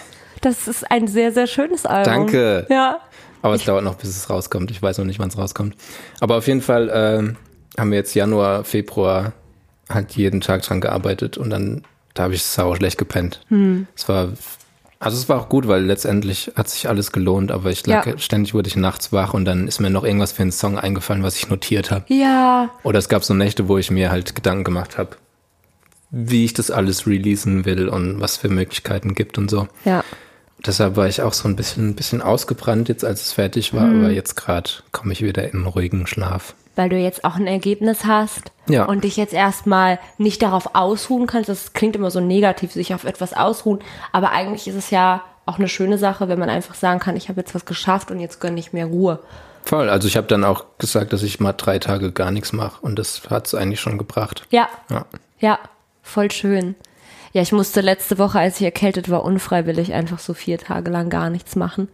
[0.41, 2.13] Das ist ein sehr, sehr schönes Album.
[2.13, 2.67] Danke.
[2.69, 2.99] Ja.
[3.41, 4.69] aber es dauert noch, bis es rauskommt.
[4.69, 5.75] Ich weiß noch nicht, wann es rauskommt.
[6.19, 7.37] Aber auf jeden Fall ähm,
[7.79, 9.33] haben wir jetzt Januar, Februar
[9.89, 11.81] halt jeden Tag dran gearbeitet und dann
[12.15, 13.41] da habe ich sauer schlecht gepennt.
[13.95, 14.29] Es war
[14.97, 18.17] also es war auch gut, weil letztendlich hat sich alles gelohnt, aber ich lag Ja.
[18.17, 21.21] ständig wurde ich nachts wach und dann ist mir noch irgendwas für einen Song eingefallen,
[21.21, 22.05] was ich notiert habe.
[22.11, 25.17] Ja, Oder es gab so Nächte, wo ich mir halt Gedanken gemacht habe,
[26.09, 29.67] wie ich das alles releasen will und was für Möglichkeiten gibt und so.
[29.83, 30.03] ja.
[30.65, 33.83] Deshalb war ich auch so ein bisschen, ein bisschen ausgebrannt jetzt, als es fertig war,
[33.83, 36.55] aber jetzt gerade komme ich wieder in einen ruhigen Schlaf.
[36.75, 38.85] weil du jetzt auch ein Ergebnis hast, Ja.
[38.85, 41.49] und dich jetzt erstmal nicht darauf ausruhen kannst.
[41.49, 43.79] Das klingt immer so negativ, sich auf etwas ausruhen,
[44.11, 47.29] aber eigentlich ist es ja auch eine schöne Sache, wenn man einfach sagen kann, ich
[47.29, 49.19] habe jetzt was geschafft und jetzt gönne ich mir Ruhe.
[49.63, 49.89] Voll.
[49.89, 52.97] Also ich habe dann auch gesagt, dass ich mal drei Tage gar nichts mache und
[52.97, 54.45] das hat's eigentlich schon gebracht.
[54.49, 55.05] Ja, Ja.
[55.39, 55.59] ja,
[56.01, 56.75] voll schön.
[57.33, 61.09] Ja, ich musste letzte Woche, als ich erkältet war, unfreiwillig einfach so vier Tage lang
[61.09, 61.89] gar nichts machen.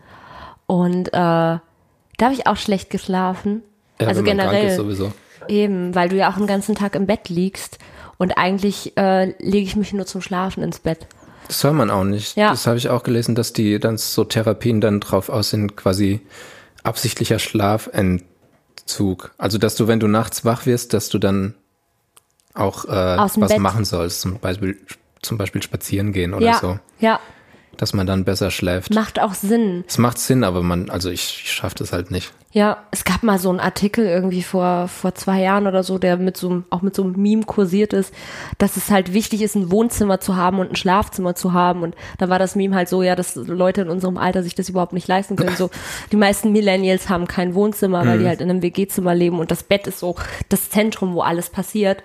[0.68, 1.62] Und äh, da
[2.22, 3.64] habe ich auch schlecht geschlafen.
[4.00, 4.76] Ja, also generell.
[4.76, 5.12] sowieso.
[5.48, 7.80] Eben, weil du ja auch den ganzen Tag im Bett liegst.
[8.18, 11.08] Und eigentlich äh, lege ich mich nur zum Schlafen ins Bett.
[11.48, 12.38] Das soll man auch nicht.
[12.38, 12.52] Ja.
[12.52, 16.22] Das habe ich auch gelesen, dass die dann so Therapien dann drauf aus sind, quasi
[16.84, 19.32] absichtlicher Schlafentzug.
[19.38, 21.56] Also dass du, wenn du nachts wach wirst, dass du dann
[22.54, 23.60] auch äh, was Bett.
[23.60, 24.78] machen sollst, zum Beispiel,
[25.22, 27.20] zum Beispiel spazieren gehen oder ja, so, ja,
[27.82, 28.94] dass man dann besser schläft.
[28.94, 29.84] macht auch Sinn.
[29.88, 32.32] Es macht Sinn, aber man, also ich, ich schaffe das halt nicht.
[32.52, 36.18] Ja, es gab mal so einen Artikel irgendwie vor, vor zwei Jahren oder so, der
[36.18, 38.14] mit so einem, auch mit so einem Meme kursiert ist,
[38.60, 41.82] dass es halt wichtig ist, ein Wohnzimmer zu haben und ein Schlafzimmer zu haben.
[41.82, 44.70] Und da war das Meme halt so, ja, dass Leute in unserem Alter sich das
[44.70, 45.56] überhaupt nicht leisten können.
[45.56, 45.72] So,
[46.12, 49.64] die meisten Millennials haben kein Wohnzimmer, weil die halt in einem WG-Zimmer leben und das
[49.64, 50.18] Bett ist so
[50.50, 52.04] das Zentrum, wo alles passiert.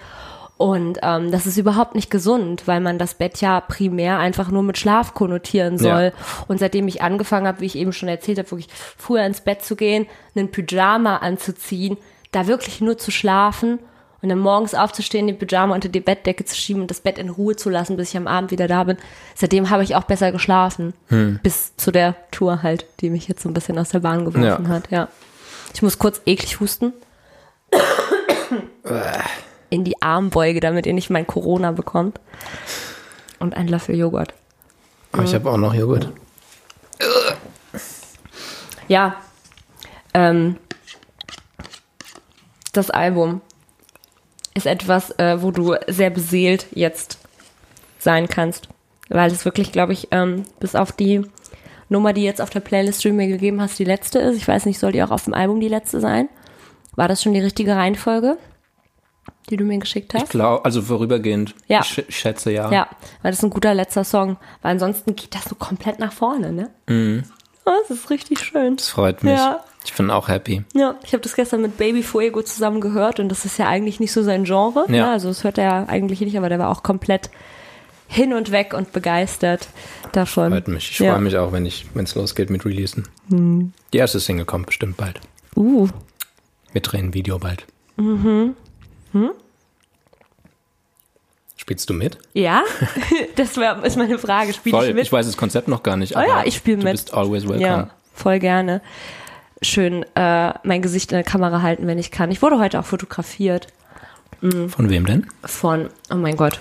[0.59, 4.63] Und ähm, das ist überhaupt nicht gesund, weil man das Bett ja primär einfach nur
[4.63, 6.13] mit Schlaf konnotieren soll.
[6.49, 9.63] Und seitdem ich angefangen habe, wie ich eben schon erzählt habe, wirklich früher ins Bett
[9.63, 11.99] zu gehen, einen Pyjama anzuziehen,
[12.33, 13.79] da wirklich nur zu schlafen
[14.23, 17.29] und dann morgens aufzustehen, den Pyjama unter die Bettdecke zu schieben und das Bett in
[17.29, 18.97] Ruhe zu lassen, bis ich am Abend wieder da bin.
[19.35, 20.95] Seitdem habe ich auch besser geschlafen.
[21.43, 24.65] Bis zu der Tour halt, die mich jetzt so ein bisschen aus der Bahn geworfen
[24.65, 24.69] Ja.
[24.71, 25.09] hat, ja.
[25.75, 26.95] Ich muss kurz eklig husten.
[29.71, 32.21] In die Armbeuge, damit ihr nicht mein Corona bekommt.
[33.39, 34.33] Und ein Löffel Joghurt.
[35.13, 36.11] Aber ich habe auch noch Joghurt.
[38.89, 39.17] Ja.
[40.15, 40.57] Ähm,
[42.73, 43.41] das Album
[44.55, 47.19] ist etwas, äh, wo du sehr beseelt jetzt
[47.99, 48.69] sein kannst.
[49.09, 51.23] Weil es wirklich, glaube ich, ähm, bis auf die
[51.89, 54.37] Nummer, die jetzt auf der Playlist die du mir gegeben hast, die letzte ist.
[54.37, 56.29] Ich weiß nicht, soll die auch auf dem Album die letzte sein?
[56.97, 58.39] War das schon die richtige Reihenfolge,
[59.51, 60.25] die du mir geschickt hast?
[60.25, 61.55] Ich glaube, also vorübergehend.
[61.69, 61.81] Ja.
[61.81, 62.71] Ich, sch- ich schätze ja.
[62.73, 62.89] Ja,
[63.23, 64.37] weil das ist ein guter letzter Song.
[64.63, 66.71] Weil ansonsten geht das so komplett nach vorne, ne?
[66.89, 67.25] Mhm.
[67.65, 68.77] Das ist richtig schön.
[68.77, 69.35] Das freut mich.
[69.37, 69.61] Ja.
[69.85, 70.65] Ich bin auch happy.
[70.75, 74.01] Ja, ich habe das gestern mit Baby Fuego zusammen gehört und das ist ja eigentlich
[74.01, 74.85] nicht so sein Genre.
[74.89, 75.07] Ja.
[75.07, 75.09] Ne?
[75.11, 77.31] Also das hört er ja eigentlich nicht, aber der war auch komplett
[78.09, 79.69] hin und weg und begeistert
[80.13, 80.51] davon.
[80.51, 80.91] Freut mich.
[80.93, 81.13] Ich ja.
[81.13, 83.07] freue mich auch, wenn ich, wenn es losgeht mit Releasen.
[83.29, 85.21] Die erste Single kommt bestimmt bald.
[85.57, 85.89] Uh,
[86.73, 87.65] Wir drehen ein Video bald.
[87.97, 88.55] Mhm.
[89.17, 89.31] Hm?
[91.57, 92.19] Spielst du mit?
[92.35, 92.63] ja,
[93.37, 94.53] das wär, ist meine Frage.
[94.53, 94.89] Spiele Voll.
[94.89, 95.05] ich mit?
[95.05, 96.15] Ich weiß das Konzept noch gar nicht.
[96.15, 96.93] Oh aber ja, ich spiele Du mit.
[96.93, 97.61] bist always welcome.
[97.63, 98.83] Ja, voll gerne.
[99.63, 102.31] Schön äh, mein Gesicht in der Kamera halten, wenn ich kann.
[102.31, 103.69] Ich wurde heute auch fotografiert
[104.41, 105.27] Von wem denn?
[105.45, 106.61] von, oh mein Gott,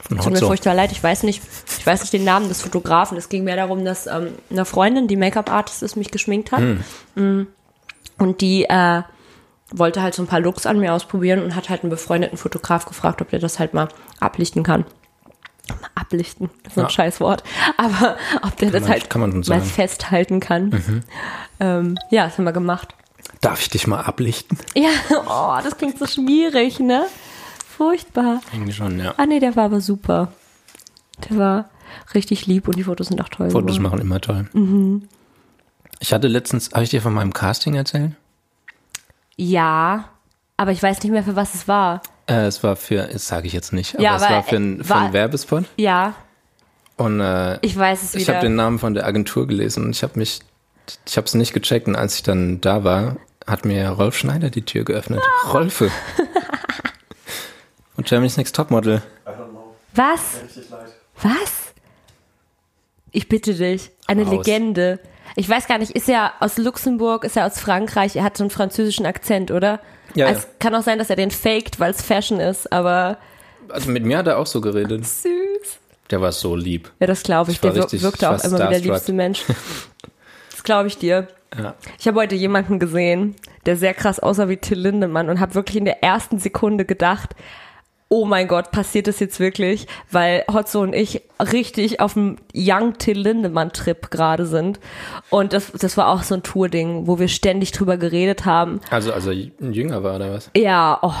[0.00, 1.42] Von Tut mir furchtbar leid, ich weiß nicht,
[1.78, 3.18] ich weiß nicht den Namen des Fotografen.
[3.18, 6.62] Es ging mehr darum, dass ähm, eine Freundin, die Make-up-Artist ist, mich geschminkt hat.
[7.16, 7.42] Mm.
[8.18, 9.02] Und die äh,
[9.72, 12.84] wollte halt so ein paar Looks an mir ausprobieren und hat halt einen befreundeten Fotograf
[12.86, 13.88] gefragt, ob der das halt mal
[14.20, 14.84] ablichten kann.
[15.68, 16.90] Mal Ablichten, das ist ein Ja.
[16.90, 17.44] Scheißwort.
[17.76, 19.62] Aber ob der das man- halt kann mal sagen.
[19.64, 21.02] festhalten kann.
[21.60, 22.94] Ähm, ja, das haben wir gemacht.
[23.40, 24.58] Darf ich dich mal ablichten?
[24.74, 27.04] Ja, oh, das klingt so schwierig, ne?
[27.76, 28.40] Furchtbar.
[28.52, 29.14] Eigentlich schon, ja.
[29.16, 30.32] Ah nee, der war aber super.
[31.28, 31.70] Der war
[32.14, 33.50] richtig lieb und die Fotos sind auch toll.
[33.50, 33.82] Fotos geworden.
[33.82, 34.48] machen immer toll.
[34.52, 35.08] Mhm.
[36.00, 38.12] Ich hatte letztens, habe ich dir von meinem Casting erzählt?
[39.36, 40.08] Ja,
[40.56, 42.02] aber ich weiß nicht mehr, für was es war.
[42.26, 44.82] Äh, es war für, das sage ich jetzt nicht, aber Ja, es war für, ein,
[44.84, 45.64] für war- einen Werbespot.
[45.76, 46.14] Ja,
[46.96, 48.34] Und äh, ich weiß es ich wieder.
[48.36, 50.40] habe den Namen von der Agentur gelesen und ich habe mich,
[51.06, 53.16] ich habe es nicht gecheckt und als ich dann da war,
[53.46, 55.20] hat mir Rolf Schneider die Tür geöffnet.
[55.46, 55.50] Ah.
[55.50, 55.90] Rolfe.
[57.96, 59.02] und Germany's Next Topmodel.
[59.26, 59.74] I don't know.
[59.94, 60.40] was?
[61.22, 61.72] Was?
[63.10, 63.90] Ich bitte dich.
[64.06, 64.46] Eine Raus.
[64.46, 64.98] Legende.
[65.36, 68.16] Ich weiß gar nicht, ist er aus Luxemburg, ist er aus Frankreich?
[68.16, 69.80] Er hat so einen französischen Akzent, oder?
[70.14, 73.16] Ja, Es kann auch sein, dass er den faked, weil es Fashion ist, aber
[73.70, 75.06] Also mit mir hat er auch so geredet.
[75.06, 75.30] süß.
[76.10, 76.90] Der war so lieb.
[77.00, 77.56] Ja, das glaube ich.
[77.56, 79.44] Ich Der richtig- wirkte auch immer wie der liebste Mensch.
[80.50, 81.26] Das glaube ich dir.
[81.58, 81.74] Ja.
[81.98, 83.34] Ich habe heute jemanden gesehen,
[83.66, 87.30] der sehr krass aussah wie Till Lindemann und habe wirklich in der ersten Sekunde gedacht,
[88.12, 89.86] oh mein Gott, passiert das jetzt wirklich?
[90.10, 94.78] Weil Hotzo und ich richtig auf dem Young Till Lindemann-Trip gerade sind.
[95.30, 98.82] Und das, das war auch so ein Tour-Ding, wo wir ständig drüber geredet haben.
[98.90, 100.50] Also, also ein Jünger war oder was?
[100.54, 101.14] Ja, oh,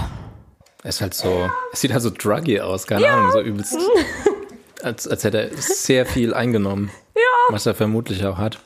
[0.82, 3.78] Er ist halt so, er sieht halt so druggy aus, keine Ahnung, so übelst.
[4.82, 6.90] Als, als hätte er sehr viel eingenommen.
[7.14, 7.22] Ja.
[7.50, 8.58] Was er vermutlich auch hat.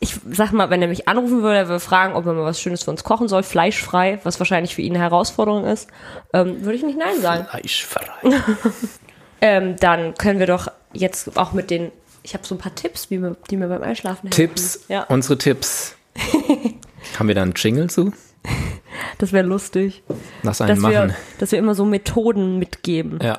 [0.00, 2.60] Ich sag mal, wenn er mich anrufen würde, er würde fragen, ob er mal was
[2.60, 5.88] Schönes für uns kochen soll, fleischfrei, was wahrscheinlich für ihn eine Herausforderung ist,
[6.32, 7.46] ähm, würde ich nicht Nein sagen.
[7.50, 8.04] Fleischfrei.
[9.40, 11.92] Ähm, dann können wir doch jetzt auch mit den,
[12.24, 14.30] ich habe so ein paar Tipps, wie mir, die mir beim Einschlafen helfen.
[14.36, 15.94] Tipps, Ja, unsere Tipps.
[17.18, 18.12] Haben wir da einen Jingle zu?
[19.18, 20.02] das wäre lustig.
[20.42, 21.16] Lass einen Dass wir, machen.
[21.38, 23.20] dass wir immer so Methoden mitgeben.
[23.22, 23.38] Ja,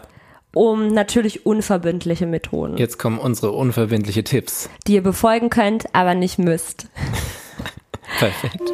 [0.54, 4.70] Um natürlich unverbindliche Methoden, jetzt kommen unsere unverbindliche Tipps.
[4.88, 6.88] die ihr befolgen könnt, aber nicht müsst.
[8.20, 8.72] Perfekt.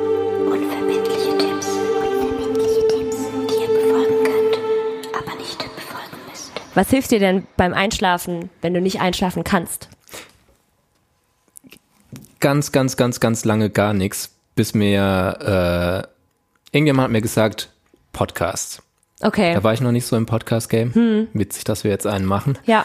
[0.00, 1.66] Unverbindliche Tipps.
[1.68, 3.16] Unverbindliche Tipps,
[3.48, 4.58] die ihr befolgen könnt,
[5.16, 6.52] aber nicht befolgen müsst.
[6.74, 9.88] Was hilft dir denn beim Einschlafen, wenn du nicht einschlafen kannst?
[12.40, 16.06] Ganz, ganz, ganz, ganz lange gar nichts, bis mir
[16.72, 17.70] äh, irgendjemand hat mir gesagt,
[18.12, 18.82] Podcast.
[19.22, 19.54] Okay.
[19.54, 21.28] Da war ich noch nicht so im Podcast-Game.
[21.34, 22.58] Witzig, dass wir jetzt einen machen.
[22.64, 22.84] ja.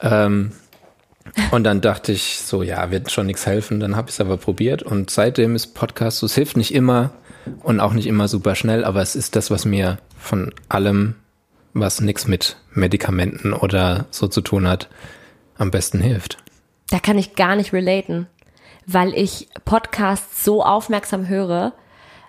[0.00, 0.52] Ähm,
[1.52, 3.80] und dann dachte ich so, ja, wird schon nichts helfen.
[3.80, 7.10] Dann habe ich es aber probiert und seitdem ist Podcast so, es hilft nicht immer
[7.62, 11.14] und auch nicht immer super schnell, aber es ist das, was mir von allem,
[11.72, 14.88] was nichts mit Medikamenten oder so zu tun hat,
[15.56, 16.38] am besten hilft.
[16.90, 18.26] Da kann ich gar nicht relaten,
[18.86, 21.72] weil ich Podcasts so aufmerksam höre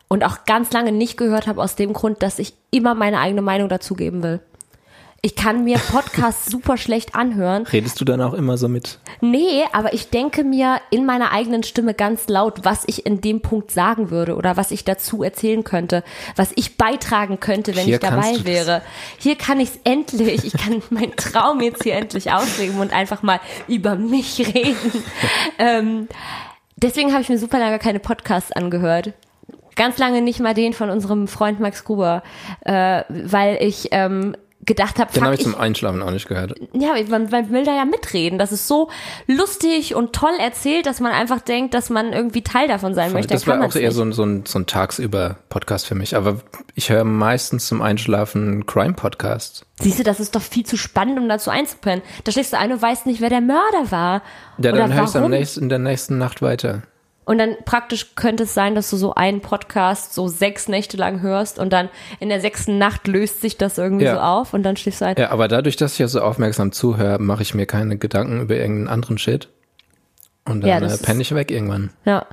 [0.08, 3.41] und auch ganz lange nicht gehört habe aus dem Grund, dass ich immer meine eigene
[3.41, 4.41] Meinung dazugeben will.
[5.26, 7.65] Ich kann mir Podcasts super schlecht anhören.
[7.65, 8.99] Redest du dann auch immer so mit?
[9.21, 13.39] Nee, aber ich denke mir in meiner eigenen Stimme ganz laut, was ich in dem
[13.39, 16.03] Punkt sagen würde oder was ich dazu erzählen könnte,
[16.36, 18.82] was ich beitragen könnte, wenn Hier ich dabei wäre.
[19.17, 23.24] Hier kann ich es endlich, ich kann meinen Traum jetzt hier endlich ausleben und einfach
[23.24, 25.05] mal über mich reden.
[25.57, 26.09] ähm,
[26.76, 29.13] deswegen habe ich mir super lange keine Podcasts angehört.
[29.78, 32.24] Ganz lange nicht mal den von unserem Freund Max Gruber,
[32.65, 34.36] äh, weil ich ähm,
[34.66, 36.55] gedacht habe, Den habe ich ich, zum Einschlafen auch nicht gehört.
[36.74, 38.39] ja, man, man will da ja mitreden.
[38.39, 38.89] Das ist so
[39.28, 43.34] lustig und toll erzählt, dass man einfach denkt, dass man irgendwie Teil davon sein möchte.
[43.34, 46.16] Das war auch eher so ein, so ein, so ein Tagsüber-Podcast für mich.
[46.16, 46.39] Aber
[46.76, 49.66] ich höre meistens zum Einschlafen Crime-Podcasts.
[49.80, 52.03] Siehst du, das ist doch viel zu spannend, um dazu einzupennen.
[52.24, 54.22] Da schläfst du ein und weißt nicht, wer der Mörder war.
[54.59, 55.32] Ja, dann hörst du am warum.
[55.32, 56.84] nächsten, in der nächsten Nacht weiter.
[57.26, 61.21] Und dann praktisch könnte es sein, dass du so einen Podcast so sechs Nächte lang
[61.21, 64.15] hörst und dann in der sechsten Nacht löst sich das irgendwie Ja.
[64.15, 65.15] so auf und dann schläfst du ein.
[65.17, 68.55] Ja, aber dadurch, dass ich ja so aufmerksam zuhöre, mache ich mir keine Gedanken über
[68.55, 69.47] irgendeinen anderen Shit.
[70.45, 71.91] Und dann Ja, äh, penne ich weg irgendwann.
[72.05, 72.26] Ja.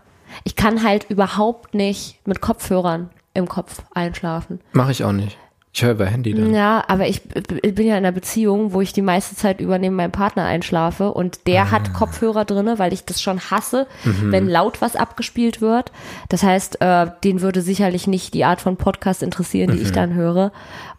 [0.45, 4.61] Ich kann halt überhaupt nicht mit Kopfhörern im Kopf einschlafen.
[4.73, 5.37] Mache ich auch nicht.
[5.73, 6.53] Ich höre über Handy dann.
[6.53, 9.95] Ja, aber ich bin ja in einer Beziehung, wo ich die meiste Zeit über neben
[9.95, 11.71] meinem Partner einschlafe und der Ah.
[11.71, 14.33] hat Kopfhörer drinne, weil ich das schon hasse, Mhm.
[14.33, 15.93] wenn laut was abgespielt wird.
[16.29, 19.83] Das heißt, äh, den würde sicherlich nicht die Art von Podcast interessieren, die Mhm.
[19.85, 20.51] ich dann höre.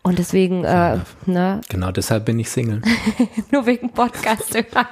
[0.04, 2.82] Und deswegen, äh, ne, Genau deshalb bin ich Single.
[3.52, 4.88] nur wegen Podcast hören.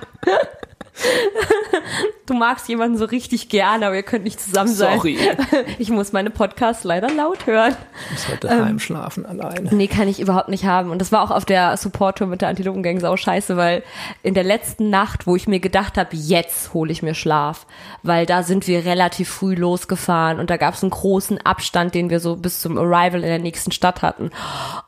[2.26, 4.98] Du magst jemanden so richtig gerne, aber ihr könnt nicht zusammen sein.
[4.98, 5.18] Sorry.
[5.80, 7.76] Ich muss meine Podcasts leider laut hören.
[8.06, 8.78] Ich muss heute Ähm.
[8.78, 9.74] schlafen alleine.
[9.74, 10.92] Nee, kann ich überhaupt nicht haben.
[10.92, 13.82] Und das war auch auf der Support-Tour mit der Antilopengang sau scheiße, weil
[14.22, 17.66] in der letzten Nacht, wo ich mir gedacht habe, jetzt hole ich mir Schlaf,
[18.04, 22.12] weil da sind wir relativ früh losgefahren und da gab es einen großen Abstand, den
[22.12, 24.30] wir so bis zum Arrival in der nächsten Stadt hatten.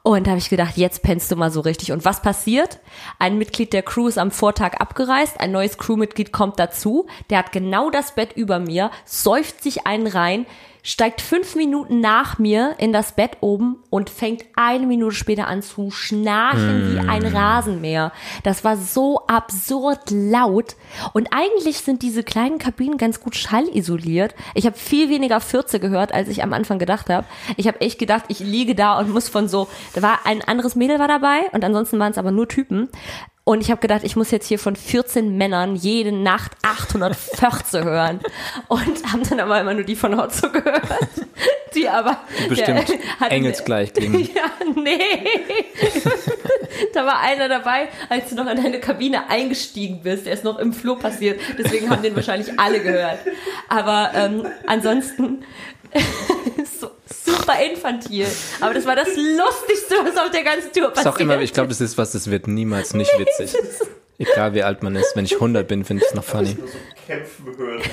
[0.03, 1.91] Und da habe ich gedacht, jetzt pennst du mal so richtig.
[1.91, 2.79] Und was passiert?
[3.17, 7.51] Ein Mitglied der Crew ist am Vortag abgereist, ein neues Crewmitglied kommt dazu, der hat
[7.51, 10.45] genau das Bett über mir, säuft sich einen rein,
[10.83, 15.61] steigt fünf Minuten nach mir in das Bett oben und fängt eine Minute später an
[15.61, 18.11] zu schnarchen wie ein Rasenmäher.
[18.43, 20.75] Das war so absurd laut.
[21.13, 24.33] Und eigentlich sind diese kleinen Kabinen ganz gut schallisoliert.
[24.55, 27.27] Ich habe viel weniger Fürze gehört, als ich am Anfang gedacht habe.
[27.57, 30.75] Ich habe echt gedacht, ich liege da und muss von so, da war ein anderes
[30.75, 32.89] Mädel war dabei und ansonsten waren es aber nur Typen.
[33.43, 37.83] Und ich habe gedacht, ich muss jetzt hier von 14 Männern jede Nacht 800 Förze
[37.83, 38.19] hören.
[38.67, 40.83] Und haben dann aber immer nur die von Hotzo gehört.
[41.73, 42.17] Die aber.
[42.47, 42.89] Bestimmt
[43.19, 44.29] der engelsgleich klingen.
[44.33, 44.99] Ja, nee.
[46.93, 50.27] da war einer dabei, als du noch in deine Kabine eingestiegen bist.
[50.27, 51.39] Der ist noch im Flur passiert.
[51.57, 53.19] Deswegen haben den wahrscheinlich alle gehört.
[53.69, 55.43] Aber ähm, ansonsten
[56.79, 56.91] so,
[57.25, 58.27] super infantil.
[58.59, 61.53] Aber das war das Lustigste, was auf der ganzen Tour Ist passiert auch immer, ich
[61.53, 63.55] glaube, das ist was, das wird niemals nicht witzig.
[64.21, 66.55] Egal wie alt man ist, wenn ich 100 bin, finde ich es noch funny.
[66.55, 67.81] Nur so kämpfen hören.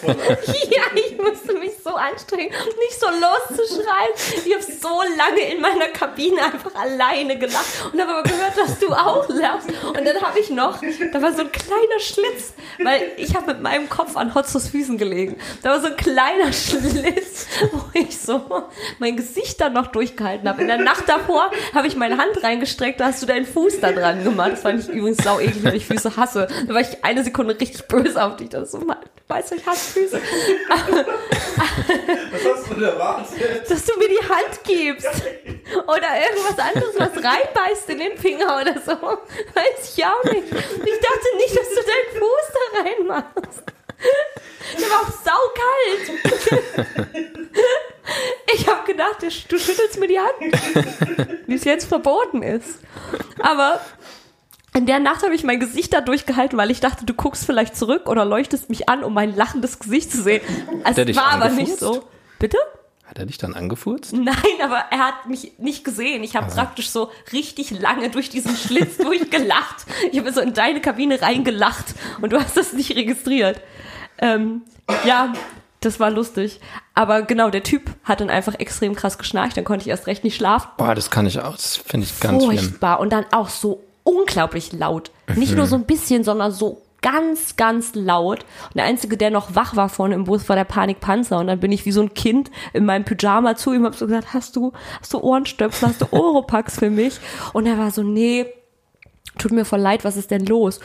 [0.00, 4.12] Ja, ja, ich musste mich so anstrengen, nicht so loszuschreien.
[4.46, 8.78] Ich habe so lange in meiner Kabine einfach alleine gelacht und habe aber gehört, dass
[8.78, 9.68] du auch lachst.
[9.82, 10.80] Und dann habe ich noch,
[11.12, 12.52] da war so ein kleiner Schlitz,
[12.82, 15.36] weil ich habe mit meinem Kopf an Hotzos Füßen gelegen.
[15.62, 18.40] Da war so ein kleiner Schlitz, wo ich so
[19.00, 20.62] mein Gesicht dann noch durchgehalten habe.
[20.62, 23.90] In der Nacht davor habe ich meine Hand reingestreckt, da hast du deinen Fuß da
[23.90, 24.52] dran gemacht.
[24.52, 26.46] Das fand ich übrigens sau eklig, weil ich Füße hasse.
[26.66, 28.50] Da war ich eine Sekunde richtig böse auf dich.
[28.50, 28.98] Das so, Mann,
[29.28, 30.20] weißt du, ich hasse Füße.
[32.32, 33.70] Was hast du denn erwartet?
[33.70, 35.22] Dass du mir die Hand gibst.
[35.84, 38.92] Oder irgendwas anderes, was reinbeißt in den Finger oder so.
[38.92, 40.44] Weiß ich auch nicht.
[40.44, 43.62] Ich dachte nicht, dass du deinen Fuß da reinmachst.
[44.78, 46.04] Der war auch saukalt.
[48.54, 50.40] Ich habe gedacht, du schüttelst mir die Hand,
[51.46, 52.80] wie es jetzt verboten ist.
[53.40, 53.80] Aber
[54.74, 57.76] in der Nacht habe ich mein Gesicht da durchgehalten, weil ich dachte, du guckst vielleicht
[57.76, 60.42] zurück oder leuchtest mich an, um mein lachendes Gesicht zu sehen.
[60.84, 61.80] Es war aber nicht angefurzt?
[61.80, 62.04] so.
[62.38, 62.58] Bitte?
[63.04, 64.12] Hat er dich dann angefurzt?
[64.12, 66.22] Nein, aber er hat mich nicht gesehen.
[66.22, 69.86] Ich habe praktisch so richtig lange durch diesen Schlitz durchgelacht.
[70.12, 71.86] Ich habe so in deine Kabine reingelacht
[72.20, 73.62] und du hast das nicht registriert.
[74.18, 74.62] Ähm,
[75.06, 75.32] ja,
[75.80, 76.60] das war lustig.
[76.94, 79.56] Aber genau, der Typ hat dann einfach extrem krass geschnarcht.
[79.56, 80.68] Dann konnte ich erst recht nicht schlafen.
[80.76, 81.52] Boah, das kann ich auch.
[81.52, 82.58] Das finde ich ganz schlimm.
[82.58, 83.00] Furchtbar.
[83.00, 85.10] Und dann auch so unglaublich laut.
[85.36, 88.40] Nicht nur so ein bisschen, sondern so ganz, ganz laut.
[88.68, 91.38] Und der Einzige, der noch wach war vorne im Bus, war der Panikpanzer.
[91.38, 94.06] Und dann bin ich wie so ein Kind in meinem Pyjama zu ihm, hab so
[94.06, 97.20] gesagt, hast du, hast du Ohrenstöpsel, hast du Oropax für mich?
[97.52, 98.46] Und er war so, nee,
[99.38, 100.80] tut mir voll leid, was ist denn los?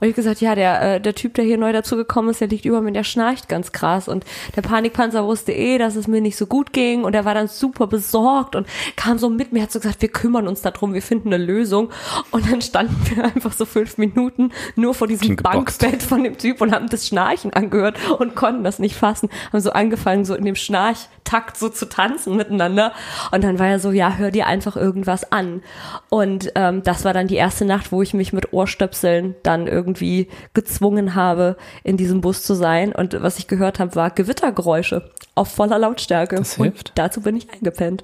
[0.00, 2.64] Und ich gesagt, ja, der, äh, der Typ, der hier neu dazugekommen ist, der liegt
[2.64, 4.08] über mir, der schnarcht ganz krass.
[4.08, 7.04] Und der Panikpanzer wusste eh, dass es mir nicht so gut ging.
[7.04, 10.08] Und er war dann super besorgt und kam so mit mir, hat so gesagt, wir
[10.08, 11.90] kümmern uns darum, wir finden eine Lösung.
[12.30, 15.36] Und dann standen wir einfach so fünf Minuten nur vor diesem.
[15.36, 19.28] Bankbett von dem Typ und haben das Schnarchen angehört und konnten das nicht fassen.
[19.52, 22.92] Haben so angefangen, so in dem Schnarchtakt so zu tanzen miteinander.
[23.32, 25.62] Und dann war er so, ja, hör dir einfach irgendwas an.
[26.08, 30.28] Und ähm, das war dann die erste Nacht, wo ich mich mit Ohrstöpseln dann irgendwie
[30.54, 32.92] gezwungen habe, in diesem Bus zu sein.
[32.92, 36.36] Und was ich gehört habe, war Gewittergeräusche auf voller Lautstärke.
[36.36, 36.92] Das und hilft.
[36.94, 38.02] dazu bin ich eingepennt.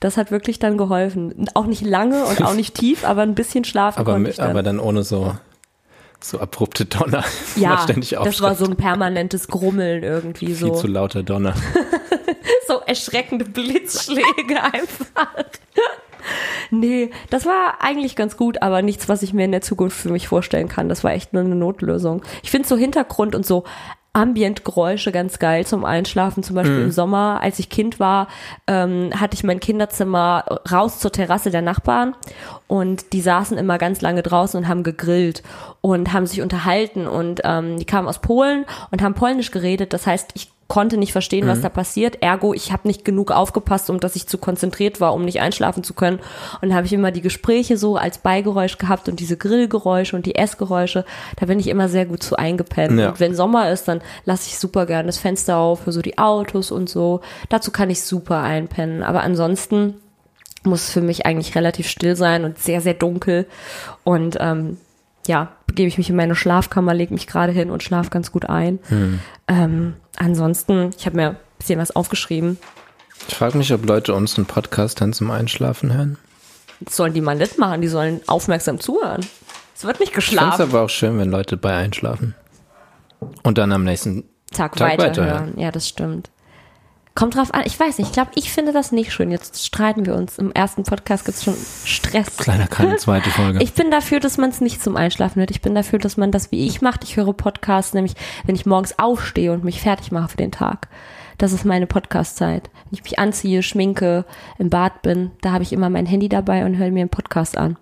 [0.00, 1.46] Das hat wirklich dann geholfen.
[1.54, 4.50] Auch nicht lange und auch nicht tief, aber ein bisschen schlafen Aber, konnte ich dann.
[4.50, 5.34] aber dann ohne so,
[6.20, 7.24] so abrupte Donner.
[7.54, 10.74] wo ja, ständig das war so ein permanentes Grummeln irgendwie Viel so.
[10.74, 11.54] zu lauter Donner.
[12.66, 15.44] so erschreckende Blitzschläge einfach.
[16.70, 20.10] Nee, das war eigentlich ganz gut, aber nichts, was ich mir in der Zukunft für
[20.10, 20.88] mich vorstellen kann.
[20.88, 22.22] Das war echt nur eine Notlösung.
[22.42, 23.64] Ich finde so Hintergrund und so
[24.12, 26.42] Ambientgeräusche ganz geil zum Einschlafen.
[26.42, 28.26] Zum Beispiel im Sommer, als ich Kind war,
[28.66, 32.16] ähm, hatte ich mein Kinderzimmer raus zur Terrasse der Nachbarn
[32.66, 35.44] und die saßen immer ganz lange draußen und haben gegrillt
[35.80, 39.92] und haben sich unterhalten und ähm, die kamen aus Polen und haben Polnisch geredet.
[39.92, 42.22] Das heißt, ich konnte nicht verstehen, was da passiert.
[42.22, 45.82] Ergo, ich habe nicht genug aufgepasst, um dass ich zu konzentriert war, um nicht einschlafen
[45.82, 46.20] zu können.
[46.62, 50.26] Und da habe ich immer die Gespräche so als Beigeräusch gehabt und diese Grillgeräusche und
[50.26, 51.04] die Essgeräusche.
[51.40, 53.00] Da bin ich immer sehr gut zu eingepennt.
[53.00, 53.08] Ja.
[53.08, 56.18] Und wenn Sommer ist, dann lasse ich super gerne das Fenster auf für so die
[56.18, 57.20] Autos und so.
[57.48, 59.02] Dazu kann ich super einpennen.
[59.02, 59.94] Aber ansonsten
[60.62, 63.46] muss es für mich eigentlich relativ still sein und sehr, sehr dunkel.
[64.04, 64.76] Und ähm,
[65.26, 68.48] ja, begebe ich mich in meine Schlafkammer, lege mich gerade hin und schlafe ganz gut
[68.48, 68.78] ein.
[69.48, 72.58] Ähm, ansonsten, ich habe mir ein bisschen was aufgeschrieben.
[73.28, 76.18] Ich frage mich, ob Leute unseren Podcast dann zum Einschlafen hören.
[76.80, 79.24] Das sollen die mal nicht machen, die sollen aufmerksam zuhören.
[79.74, 80.62] Es wird nicht Ich finde es geschlafen.
[80.62, 82.34] aber auch schön, wenn Leute bei einschlafen.
[83.42, 85.16] Und dann am nächsten Tag, Tag weiterhören.
[85.30, 85.58] weiterhören.
[85.58, 86.30] Ja, das stimmt.
[87.14, 87.62] Kommt drauf an.
[87.66, 88.08] Ich weiß nicht.
[88.08, 89.30] Ich glaube, ich finde das nicht schön.
[89.30, 90.38] Jetzt streiten wir uns.
[90.38, 92.36] Im ersten Podcast gibt's schon Stress.
[92.36, 93.62] kleiner keine zweite Folge.
[93.62, 95.50] Ich bin dafür, dass man es nicht zum Einschlafen hört.
[95.50, 97.02] Ich bin dafür, dass man das wie ich macht.
[97.04, 98.14] Ich höre Podcasts, nämlich
[98.46, 100.88] wenn ich morgens aufstehe und mich fertig mache für den Tag.
[101.36, 102.70] Das ist meine Podcast-Zeit.
[102.84, 104.24] Wenn ich mich anziehe, schminke,
[104.58, 107.56] im Bad bin, da habe ich immer mein Handy dabei und höre mir einen Podcast
[107.56, 107.76] an.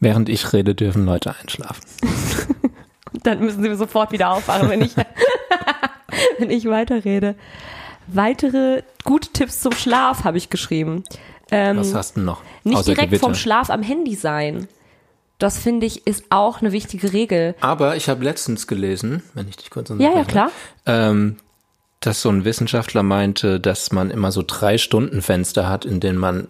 [0.00, 1.82] Während ich rede, dürfen Leute einschlafen.
[3.22, 4.94] Dann müssen sie sofort wieder aufwachen, wenn ich,
[6.38, 7.34] wenn ich weiterrede.
[8.06, 11.04] Weitere gute Tipps zum Schlaf habe ich geschrieben.
[11.50, 12.42] Ähm, Was hast du noch?
[12.64, 13.20] nicht Außer direkt Gewitter.
[13.26, 14.68] vom Schlaf am Handy sein.
[15.38, 17.54] Das finde ich ist auch eine wichtige Regel.
[17.60, 20.50] Aber ich habe letztens gelesen, wenn ich dich kurz Ja, ja, klar.
[20.84, 21.36] Ähm,
[22.00, 26.18] dass so ein Wissenschaftler meinte, dass man immer so drei Stunden Fenster hat, in denen
[26.18, 26.48] man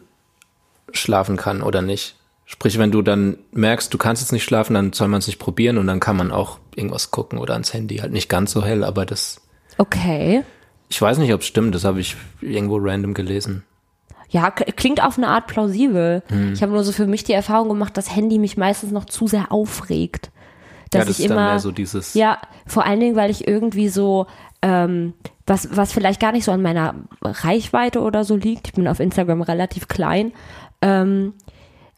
[0.93, 2.17] schlafen kann oder nicht.
[2.45, 5.39] Sprich, wenn du dann merkst, du kannst jetzt nicht schlafen, dann soll man es nicht
[5.39, 7.99] probieren und dann kann man auch irgendwas gucken oder ans Handy.
[7.99, 9.43] Halt nicht ganz so hell, aber das,
[9.79, 10.43] Okay.
[10.89, 13.65] ich weiß nicht, ob es stimmt, das habe ich irgendwo random gelesen.
[14.31, 16.23] Ja, klingt auf eine Art plausibel.
[16.29, 16.53] Hm.
[16.53, 19.27] Ich habe nur so für mich die Erfahrung gemacht, dass Handy mich meistens noch zu
[19.27, 20.31] sehr aufregt.
[20.91, 22.15] Dass ja, das ich ist immer, dann mehr so dieses.
[22.15, 24.27] ja, vor allen Dingen, weil ich irgendwie so,
[24.61, 25.15] ähm,
[25.47, 28.69] was, was vielleicht gar nicht so an meiner Reichweite oder so liegt.
[28.69, 30.33] Ich bin auf Instagram relativ klein.
[30.83, 31.33] Ähm,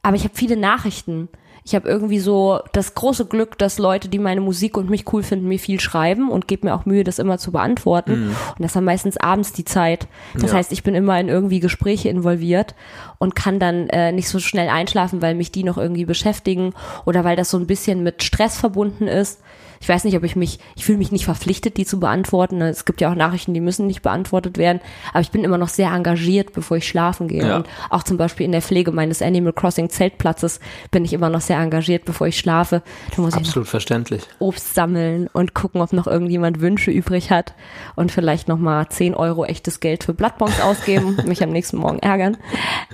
[0.03, 1.29] aber ich habe viele Nachrichten.
[1.65, 5.23] Ich habe irgendwie so das große Glück, dass Leute, die meine Musik und mich cool
[5.23, 8.29] finden, mir viel schreiben und gebe mir auch Mühe, das immer zu beantworten.
[8.57, 10.09] Und das haben meistens abends die Zeit.
[10.35, 10.57] Das Ja.
[10.59, 12.75] heißt, ich bin immer in irgendwie Gespräche involviert
[13.19, 16.73] und kann dann äh, nicht so schnell einschlafen, weil mich die noch irgendwie beschäftigen
[17.05, 19.41] oder weil das so ein bisschen mit Stress verbunden ist.
[19.83, 22.61] Ich weiß nicht, ob ich mich, ich fühle mich nicht verpflichtet, die zu beantworten.
[22.61, 24.81] Es gibt ja auch Nachrichten, die müssen nicht beantwortet werden.
[25.13, 27.47] Aber ich bin immer noch sehr engagiert, bevor ich schlafen gehe.
[27.47, 27.57] Ja.
[27.57, 30.61] Und auch zum Beispiel in der Pflege meines Animal Crossing Zeltplatzes
[30.91, 32.83] bin ich immer noch sehr engagiert, bevor ich schlafe.
[33.17, 34.23] Da muss ich Absolut verständlich.
[34.39, 37.55] Obst sammeln und gucken, ob noch irgendjemand Wünsche übrig hat
[37.97, 42.01] und vielleicht noch mal 10 Euro echtes Geld für Bloodbonks ausgeben, mich am nächsten Morgen
[42.01, 42.37] ärgern.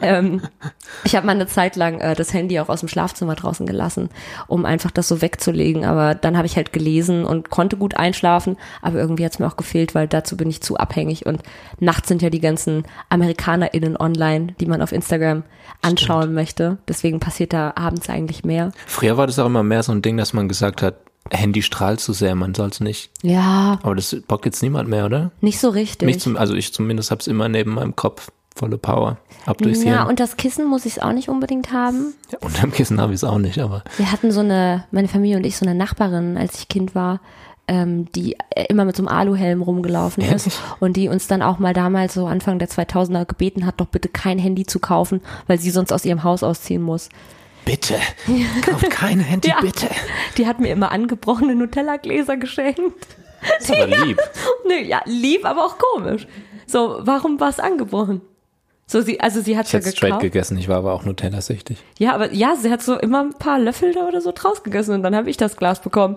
[0.03, 0.41] Ähm,
[1.03, 4.09] ich habe mal eine Zeit lang äh, das Handy auch aus dem Schlafzimmer draußen gelassen,
[4.47, 5.85] um einfach das so wegzulegen.
[5.85, 8.57] Aber dann habe ich halt gelesen und konnte gut einschlafen.
[8.83, 11.25] Aber irgendwie hat es mir auch gefehlt, weil dazu bin ich zu abhängig.
[11.25, 11.41] Und
[11.81, 15.43] nachts sind ja die ganzen AmerikanerInnen online, die man auf Instagram
[15.81, 16.79] anschauen möchte.
[16.87, 18.73] Deswegen passiert da abends eigentlich mehr.
[18.87, 20.97] Früher war das auch immer mehr so ein Ding, dass man gesagt hat,
[21.31, 23.11] Handy strahlt zu sehr, man soll es nicht.
[23.23, 25.33] Ja, Aber das bockt jetzt niemand mehr, oder?
[25.41, 26.07] nicht so richtig.
[26.07, 28.31] Mich zum, also ich zumindest hab's immer neben meinem Kopf.
[28.57, 29.19] Volle Power.
[29.45, 30.07] Ab durchs Ja, Hirn.
[30.09, 32.15] und das Kissen muss ich auch nicht unbedingt haben.
[32.33, 35.37] Ja, unterm Kissen habe ich es auch nicht, aber Wir hatten so eine, meine Familie
[35.37, 37.21] und ich, so eine Nachbarin, als ich Kind war,
[37.69, 40.59] ähm, die äh, immer mit so einem Aluhelm rumgelaufen ist Ehrlich?
[40.81, 44.09] und die uns dann auch mal damals so Anfang der 2000er gebeten hat, doch bitte
[44.09, 47.09] kein Handy zu kaufen, weil sie sonst aus ihrem Haus ausziehen muss.
[47.67, 47.97] bitte,
[48.63, 49.61] kauf kein Handy, Ja.
[49.61, 49.89] bitte.
[50.39, 53.07] Die hat mir immer angebrochene Nutella-Gläser geschenkt.
[53.59, 54.19] Das ist aber lieb.
[54.67, 56.27] Nö, ja, lieb, aber auch komisch.
[56.67, 58.21] So, warum war es angebrochen?
[58.89, 60.23] So, sie, also sie hat Ich ja hätte straight gekauft.
[60.23, 61.79] gegessen, ich war aber auch Nutella-süchtig.
[61.99, 64.95] Ja, aber ja, sie hat so immer ein paar Löffel da oder so draus gegessen
[64.95, 66.17] und dann habe ich das Glas bekommen.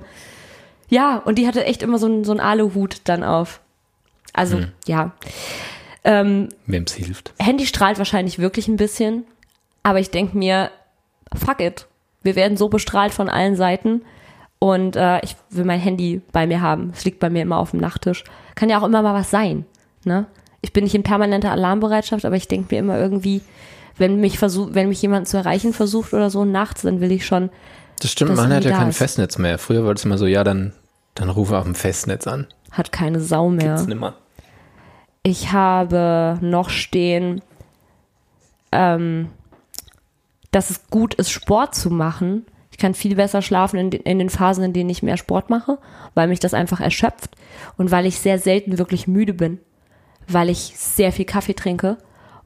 [0.87, 3.59] Ja, und die hatte echt immer so einen so einen Aluhut dann auf.
[4.33, 4.71] Also, Hm.
[4.85, 5.11] ja.
[6.03, 7.33] Ähm, Wem's hilft.
[7.39, 9.25] Handy strahlt wahrscheinlich wirklich ein bisschen,
[9.83, 10.69] aber ich denke mir,
[11.35, 11.87] fuck it.
[12.21, 14.01] Wir werden so bestrahlt von allen Seiten
[14.59, 16.91] und äh, ich will mein Handy bei mir haben.
[16.95, 18.23] Es liegt bei mir immer auf dem Nachttisch.
[18.55, 19.65] Kann ja auch immer mal was sein.
[20.05, 20.25] Ne?
[20.61, 23.41] Ich bin nicht in permanenter Alarmbereitschaft, aber ich denke mir immer irgendwie,
[23.97, 27.25] wenn mich versucht, wenn mich jemand zu erreichen versucht oder so nachts, dann will ich
[27.25, 27.49] schon.
[28.01, 28.97] Das stimmt, Das man hat ja kein ist.
[28.97, 29.57] Festnetz mehr.
[29.57, 30.73] Früher war es immer so, ja, dann,
[31.15, 32.47] dann rufe auf dem Festnetz an.
[32.71, 33.73] Hat keine Sau mehr.
[33.75, 34.15] Gibt's nimmer.
[35.23, 37.41] Ich habe noch stehen,
[38.71, 39.29] ähm,
[40.51, 42.45] dass es gut ist, Sport zu machen.
[42.71, 45.49] Ich kann viel besser schlafen in, den- in den Phasen, in denen ich mehr Sport
[45.49, 45.77] mache,
[46.15, 47.31] weil mich das einfach erschöpft
[47.77, 49.59] und weil ich sehr selten wirklich müde bin,
[50.29, 51.97] weil ich sehr viel Kaffee trinke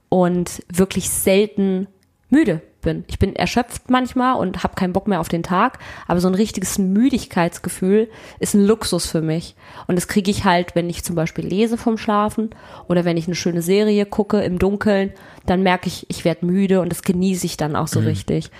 [0.08, 1.86] und wirklich selten
[2.30, 3.04] müde bin.
[3.08, 6.34] Ich bin erschöpft manchmal und habe keinen Bock mehr auf den Tag, aber so ein
[6.34, 8.08] richtiges Müdigkeitsgefühl
[8.38, 9.56] ist ein Luxus für mich.
[9.86, 12.50] Und das kriege ich halt, wenn ich zum Beispiel lese vom Schlafen
[12.88, 15.12] oder wenn ich eine schöne Serie gucke im Dunkeln,
[15.46, 18.50] dann merke ich, ich werde müde und das genieße ich dann auch so richtig.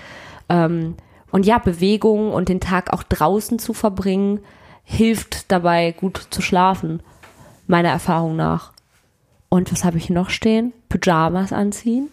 [0.49, 0.95] Ähm,
[1.31, 4.41] und ja, Bewegung und den Tag auch draußen zu verbringen,
[4.85, 7.03] hilft dabei, gut zu schlafen,
[7.67, 8.74] meiner Erfahrung nach.
[9.55, 10.73] Und was habe ich noch stehen?
[10.89, 12.09] Pyjamas anziehen.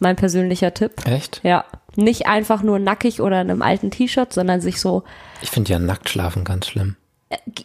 [0.00, 1.06] Mein persönlicher Tipp.
[1.06, 1.40] Echt?
[1.44, 1.64] Ja.
[1.94, 5.04] Nicht einfach nur nackig oder in einem alten T-Shirt, sondern sich so.
[5.42, 6.96] Ich finde ja nackt schlafen ganz schlimm.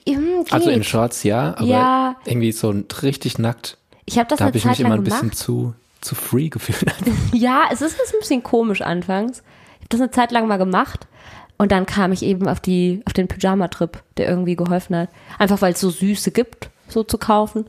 [0.08, 0.84] Hm, Also in.
[0.84, 2.16] Shorts ja, aber Ja.
[2.26, 5.04] irgendwie so richtig nackt, Ich habe das da eine habe ich Zeit mich immer ein
[5.04, 5.38] bisschen gemacht.
[5.38, 6.94] zu, zu free gefühlt.
[7.34, 9.40] Ja, es ist ein bisschen komisch anfangs.
[9.80, 11.08] Ich habe das eine Zeit lang mal gemacht
[11.58, 15.10] und dann kam ich eben auf die auf den Pyjama-Trip, der irgendwie geholfen hat.
[15.40, 17.66] Einfach weil es so Süße gibt, so zu kaufen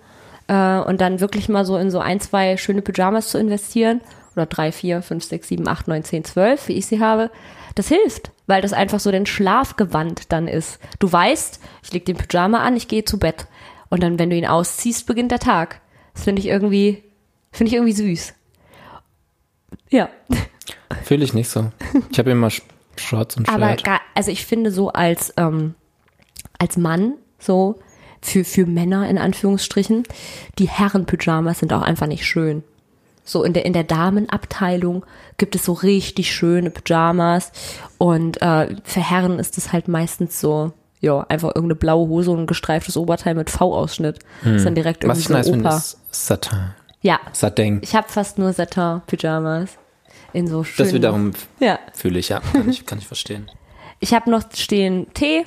[0.49, 4.01] äh, und dann wirklich mal so in so ein, zwei schöne Pyjamas zu investieren
[4.34, 7.30] oder drei, vier, fünf, sechs, sieben, acht, neun, zehn, zwölf, wie ich sie habe.
[7.74, 10.78] Das hilft, weil das einfach so den Schlafgewand dann ist.
[10.99, 13.47] Du weißt, ich leg den Pyjama an, ich gehe zu Bett
[13.88, 15.80] und dann, wenn du ihn ausziehst, beginnt der Tag.
[16.14, 17.03] Das finde ich irgendwie,
[17.51, 18.34] finde ich irgendwie süß.
[19.90, 20.09] Ja.
[21.05, 21.70] Fühle ich nicht so.
[22.11, 22.62] Ich habe immer Sh-
[22.97, 23.84] Shorts und Aber Shirt.
[23.84, 25.74] gar, also ich finde so als, ähm,
[26.59, 27.80] als Mann, so
[28.22, 30.04] für, für Männer in Anführungsstrichen,
[30.58, 32.62] die Herren-Pyjamas sind auch einfach nicht schön.
[33.24, 35.04] So in der, in der Damenabteilung
[35.38, 37.52] gibt es so richtig schöne Pyjamas
[37.98, 42.40] und äh, für Herren ist es halt meistens so, ja, einfach irgendeine blaue Hose und
[42.40, 44.18] ein gestreiftes Oberteil mit V-Ausschnitt.
[44.44, 45.10] Ist dann direkt Hm.
[45.10, 46.04] Was irgendwie ich so nice Opa.
[46.10, 46.58] Satin.
[47.00, 47.80] Ja, Satin.
[47.82, 49.70] ich habe fast nur Satin-Pyjamas.
[50.32, 50.86] In so schönen.
[50.88, 51.78] Das wiederum Ja.
[51.92, 52.40] fühle ich, ja.
[52.52, 53.50] Kann ich, kann ich verstehen.
[54.00, 55.44] Ich habe noch stehen Tee,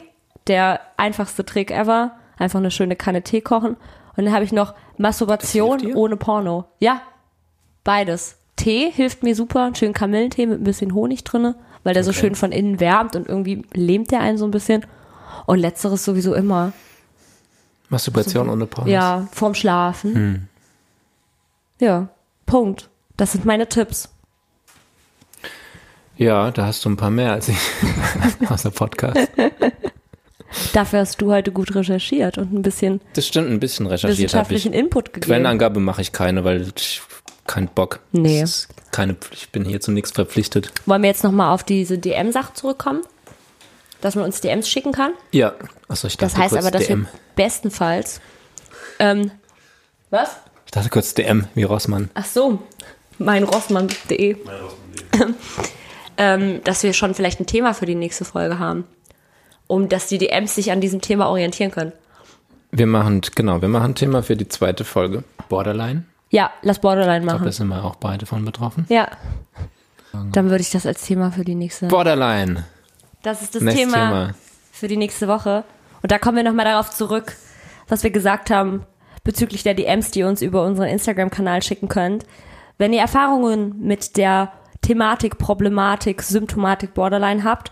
[0.48, 2.12] der einfachste Trick ever.
[2.38, 3.78] Einfach eine schöne Kanne Tee kochen.
[4.18, 6.66] Und dann habe ich noch Masturbation ohne Porno.
[6.80, 7.02] Ja.
[7.84, 8.38] beides.
[8.56, 12.12] Tee hilft mir super, einen schönen Kamillentee mit ein bisschen Honig drinne, weil der so
[12.12, 12.20] Okay.
[12.22, 14.86] schön von innen wärmt und irgendwie lähmt der einen so ein bisschen.
[15.46, 16.72] Und letzteres sowieso immer.
[17.90, 18.92] Masturbation ohne Pornos.
[18.92, 20.48] Ja, vorm Schlafen.
[21.80, 22.08] Ja,
[22.46, 22.90] Punkt.
[23.18, 24.10] Das sind meine Tipps.
[26.18, 27.58] Ja, da hast du ein paar mehr als ich
[28.50, 29.30] aus der Podcast.
[30.74, 34.54] Dafür hast du heute gut recherchiert und ein bisschen Das stimmt, ein bisschen recherchiert habe
[34.54, 34.66] ich.
[34.66, 35.26] wissenschaftlichen Input gegeben.
[35.32, 37.02] Quellenangabe mache ich keine, weil ich
[37.48, 38.00] keinen Bock.
[38.12, 38.44] Nee.
[38.92, 40.72] Keine, ich bin hier zu nichts verpflichtet.
[40.86, 43.02] Wollen wir jetzt nochmal auf diese DM-Sache zurückkommen?
[44.02, 45.12] Dass man uns DMs schicken kann?
[45.32, 45.54] Ja,
[45.88, 47.02] achso, ich dachte Das heißt kurz aber, dass DM.
[47.04, 48.22] wir bestenfalls.
[49.00, 49.32] Ähm,
[50.10, 50.38] was?
[50.66, 52.10] Ich dachte kurz DM, wie Rossmann.
[52.14, 52.60] Ach so,
[53.20, 54.38] meinrossmann.de.
[56.18, 58.86] ähm, dass wir schon vielleicht ein Thema für die nächste Folge haben.
[59.68, 61.92] Um dass die DMs sich an diesem Thema orientieren können.
[62.72, 65.24] Wir machen, genau, wir machen ein Thema für die zweite Folge.
[65.50, 66.04] Borderline.
[66.30, 67.46] Ja, lass Borderline Ich glaube, machen.
[67.46, 68.86] da sind wir auch beide von betroffen.
[68.90, 69.08] Ja.
[70.32, 71.88] Dann würde ich das als Thema für die nächste.
[71.88, 72.66] Borderline.
[73.24, 74.34] Das ist das Thema, Thema.
[74.72, 75.64] für die nächste Woche.
[76.02, 77.36] Und da kommen wir nochmal darauf zurück,
[77.88, 78.84] was wir gesagt haben
[79.24, 82.26] bezüglich der DMs, die ihr uns über unseren Instagram-Kanal schicken könnt.
[82.78, 84.52] Wenn ihr Erfahrungen mit der
[84.82, 87.72] Thematik, Problematik, Symptomatik Borderline habt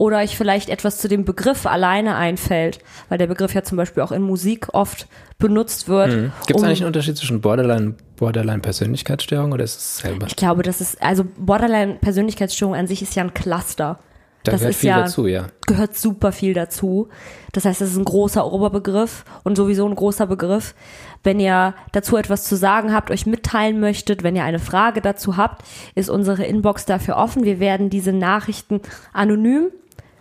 [0.00, 2.78] oder euch vielleicht etwas zu dem Begriff alleine einfällt,
[3.10, 5.06] weil der Begriff ja zum Beispiel auch in Musik oft
[5.38, 6.32] benutzt wird.
[6.46, 10.24] Gibt es um- eigentlich einen Unterschied zwischen Borderline und Borderline-Persönlichkeitsstörung oder ist es dasselbe?
[10.26, 13.98] Ich glaube, das ist, also Borderline-Persönlichkeitsstörung an sich ist ja ein Cluster.
[14.42, 15.48] Da das gehört viel ja, dazu, ja.
[15.66, 17.10] gehört super viel dazu.
[17.52, 20.74] Das heißt, es ist ein großer Oberbegriff und sowieso ein großer Begriff.
[21.22, 25.36] Wenn ihr dazu etwas zu sagen habt, euch mitteilen möchtet, wenn ihr eine Frage dazu
[25.36, 25.62] habt,
[25.94, 27.44] ist unsere Inbox dafür offen.
[27.44, 28.80] Wir werden diese Nachrichten
[29.12, 29.72] anonym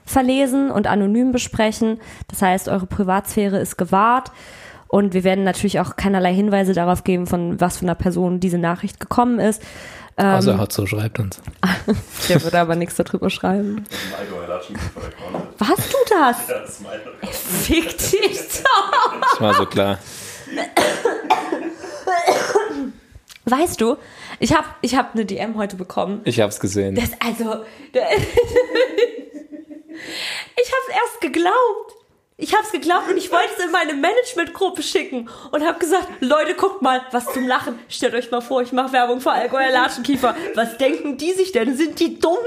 [0.09, 1.99] verlesen und anonym besprechen.
[2.27, 4.31] Das heißt, eure Privatsphäre ist gewahrt.
[4.87, 8.57] Und wir werden natürlich auch keinerlei Hinweise darauf geben, von was für einer Person diese
[8.57, 9.61] Nachricht gekommen ist.
[10.17, 11.39] Außer Ähm, Hotzo schreibt uns.
[12.29, 13.85] der würde aber nichts darüber schreiben.
[15.59, 16.47] Warst du das?
[16.49, 17.01] Ja, das ist meine.
[17.31, 19.13] Fick dich doch!
[19.31, 19.99] Das war so klar.
[23.45, 23.97] Weißt du,
[24.39, 26.21] ich habe ich hab eine DM heute bekommen.
[26.23, 26.95] Ich hab's gesehen.
[26.95, 27.63] Das, also,
[29.89, 31.95] ich habe erst geglaubt.
[32.41, 36.07] Ich habe es geglaubt und ich wollte es in meine Managementgruppe schicken und habe gesagt,
[36.21, 37.77] Leute, guckt mal, was zum Lachen.
[37.89, 40.35] Stellt euch mal vor, ich mache Werbung für Allgäuer Latschenkiefer.
[40.55, 41.75] Was denken die sich denn?
[41.75, 42.37] Sind die dumm?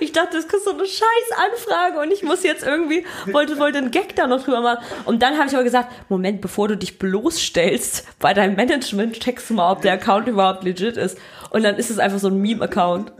[0.00, 3.78] Ich dachte, das ist so eine scheiß Anfrage und ich muss jetzt irgendwie, wollte, wollte
[3.78, 4.84] einen Gag da noch drüber machen.
[5.04, 9.50] Und dann habe ich aber gesagt, Moment, bevor du dich bloßstellst bei deinem Management, checkst
[9.50, 11.18] du mal, ob der Account überhaupt legit ist.
[11.50, 13.12] Und dann ist es einfach so ein Meme-Account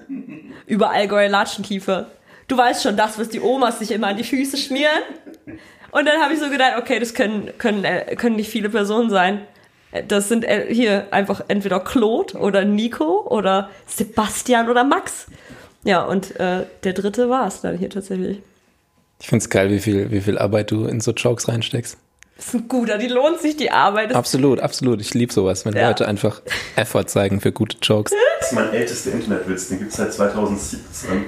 [0.67, 2.11] über Allgäuer Latschenkiefer.
[2.49, 5.03] Du weißt schon, das, was die Omas sich immer an die Füße schmieren.
[5.91, 9.11] Und dann habe ich so gedacht, okay, das können, können, äh, können nicht viele Personen
[9.11, 9.43] sein.
[9.93, 15.27] Äh, Das sind äh, hier einfach entweder Claude oder Nico oder Sebastian oder Max.
[15.85, 18.41] Ja, und äh, der dritte war es dann hier tatsächlich.
[19.21, 21.97] Ich find's geil, wie viel, wie viel Arbeit du in so Jokes reinsteckst.
[22.37, 24.11] Das ist ein guter, die lohnt sich die Arbeit.
[24.11, 25.01] Das Absolut, absolut.
[25.01, 25.89] Ich lieb sowas, wenn Ja.
[25.89, 26.41] Leute einfach
[26.77, 28.13] Effort zeigen für gute Jokes.
[28.41, 31.27] Das ist mein ältester Internetwitz, den gibt es seit 2017.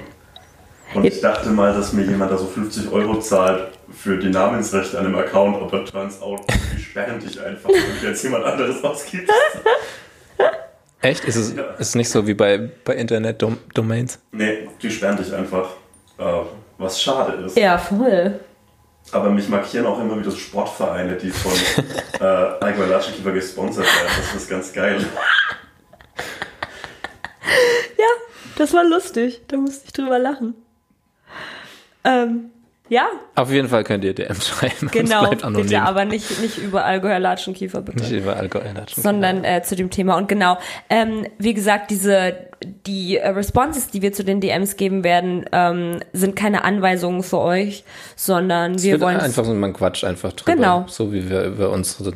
[0.93, 4.97] Und ich dachte mal, dass mir jemand da so 50 Euro zahlt für die Namensrechte
[4.99, 6.41] an einem Account, aber turns out,
[6.75, 9.31] die sperren dich einfach, wenn du jetzt jemand anderes ausgibst.
[11.01, 11.23] Echt?
[11.25, 11.63] Ist es Ja.
[11.79, 14.19] ist nicht so wie bei, bei Internet-Domains?
[14.31, 15.69] Nee, die sperren dich einfach.
[16.17, 16.23] Äh,
[16.77, 17.57] was schade ist.
[17.57, 18.39] ja, voll.
[19.11, 21.51] Aber mich markieren auch immer wieder Sportvereine, die von
[22.19, 24.09] äh, Allgäuer Latschenkiefer gesponsert werden.
[24.31, 25.03] Das ist ganz geil.
[27.97, 28.05] Ja,
[28.57, 29.41] das war lustig.
[29.47, 30.55] Da musste ich drüber lachen.
[32.03, 32.51] Ähm,
[32.91, 34.73] ja, Auf jeden Fall könnt ihr DM schreiben.
[34.87, 35.29] Es genau.
[35.29, 37.99] Bitte, aber nicht, nicht über Allgäuer Latschenkiefer, bitte.
[37.99, 38.65] Nicht über Alkohol.
[38.93, 40.17] sondern äh, zu dem Thema.
[40.17, 40.57] Und genau,
[40.89, 42.51] ähm, wie gesagt, diese
[42.85, 47.39] die äh, Responses, die wir zu den DMs geben werden, ähm, sind keine Anweisungen für
[47.39, 47.83] euch,
[48.15, 50.55] sondern wir Wir wollen einfach so, man quatscht einfach drüber.
[50.55, 50.85] Genau.
[50.87, 52.13] So wie wir über unsere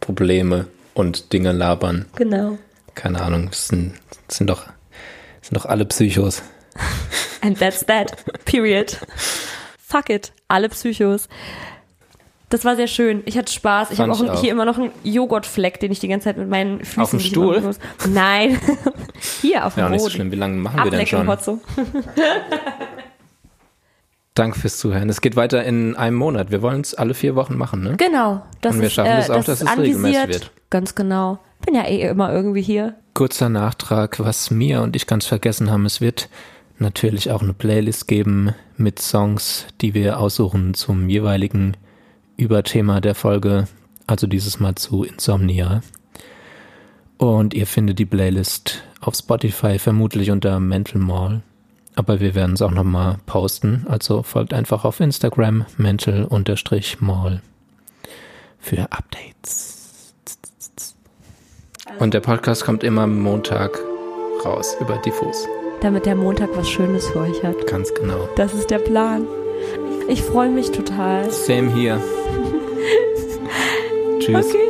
[0.00, 2.06] Probleme und Dinge labern.
[2.16, 2.58] genau.
[2.94, 3.94] Keine Ahnung, es sind,
[4.28, 4.66] es sind doch,
[5.40, 6.42] es sind doch alle Psychos.
[7.42, 8.24] And that's that.
[8.44, 8.98] Period.
[9.78, 10.32] Fuck it.
[10.48, 11.28] Alle Psychos.
[12.48, 13.22] Das war sehr schön.
[13.24, 13.90] Ich hatte Spaß.
[13.92, 14.40] Ich habe auch, auch.
[14.40, 17.20] hier immer noch einen Joghurtfleck, den ich die ganze Zeit mit meinen Füßen Auf dem
[17.20, 17.60] Stuhl?
[17.62, 17.78] muss.
[18.08, 18.60] Nein.
[19.40, 20.14] hier auf dem Ja, nicht so Boden.
[20.14, 20.32] schlimm.
[20.32, 21.60] Wie lange machen wir denn Ablecken, schon?
[24.34, 25.08] Danke fürs Zuhören.
[25.10, 26.50] Es geht weiter in einem Monat.
[26.50, 27.96] Wir wollen es alle vier Wochen machen, ne?
[27.96, 28.42] Genau.
[28.60, 30.50] Das Und wir schaffen äh, das auch, das dass es regelmäßig wird.
[30.70, 31.38] Ganz genau.
[31.66, 32.94] Bin ja eh immer irgendwie hier.
[33.14, 35.84] Kurzer Nachtrag, was Mia und ich ganz vergessen haben.
[35.84, 36.28] Es wird
[36.82, 41.76] natürlich auch eine Playlist geben mit Songs, die wir aussuchen zum jeweiligen
[42.36, 43.68] Überthema der Folge.
[44.06, 45.80] Also dieses Mal zu Insomnia.
[47.16, 51.42] Und ihr findet die Playlist auf Spotify vermutlich unter Mental Mall.
[51.94, 53.86] Aber wir werden es auch nochmal posten.
[53.88, 57.42] Also folgt einfach auf Instagram mental-mall
[58.58, 60.14] für Updates.
[61.98, 63.78] Und der Podcast kommt immer Montag
[64.44, 65.46] raus über Diffus.
[65.82, 67.66] Damit der Montag was Schönes für euch hat.
[67.66, 68.28] Ganz genau.
[68.36, 69.26] Das ist der Plan.
[70.08, 71.30] Ich freue mich total.
[71.30, 72.00] Same hier.
[74.20, 74.46] Tschüss.
[74.46, 74.62] Okay.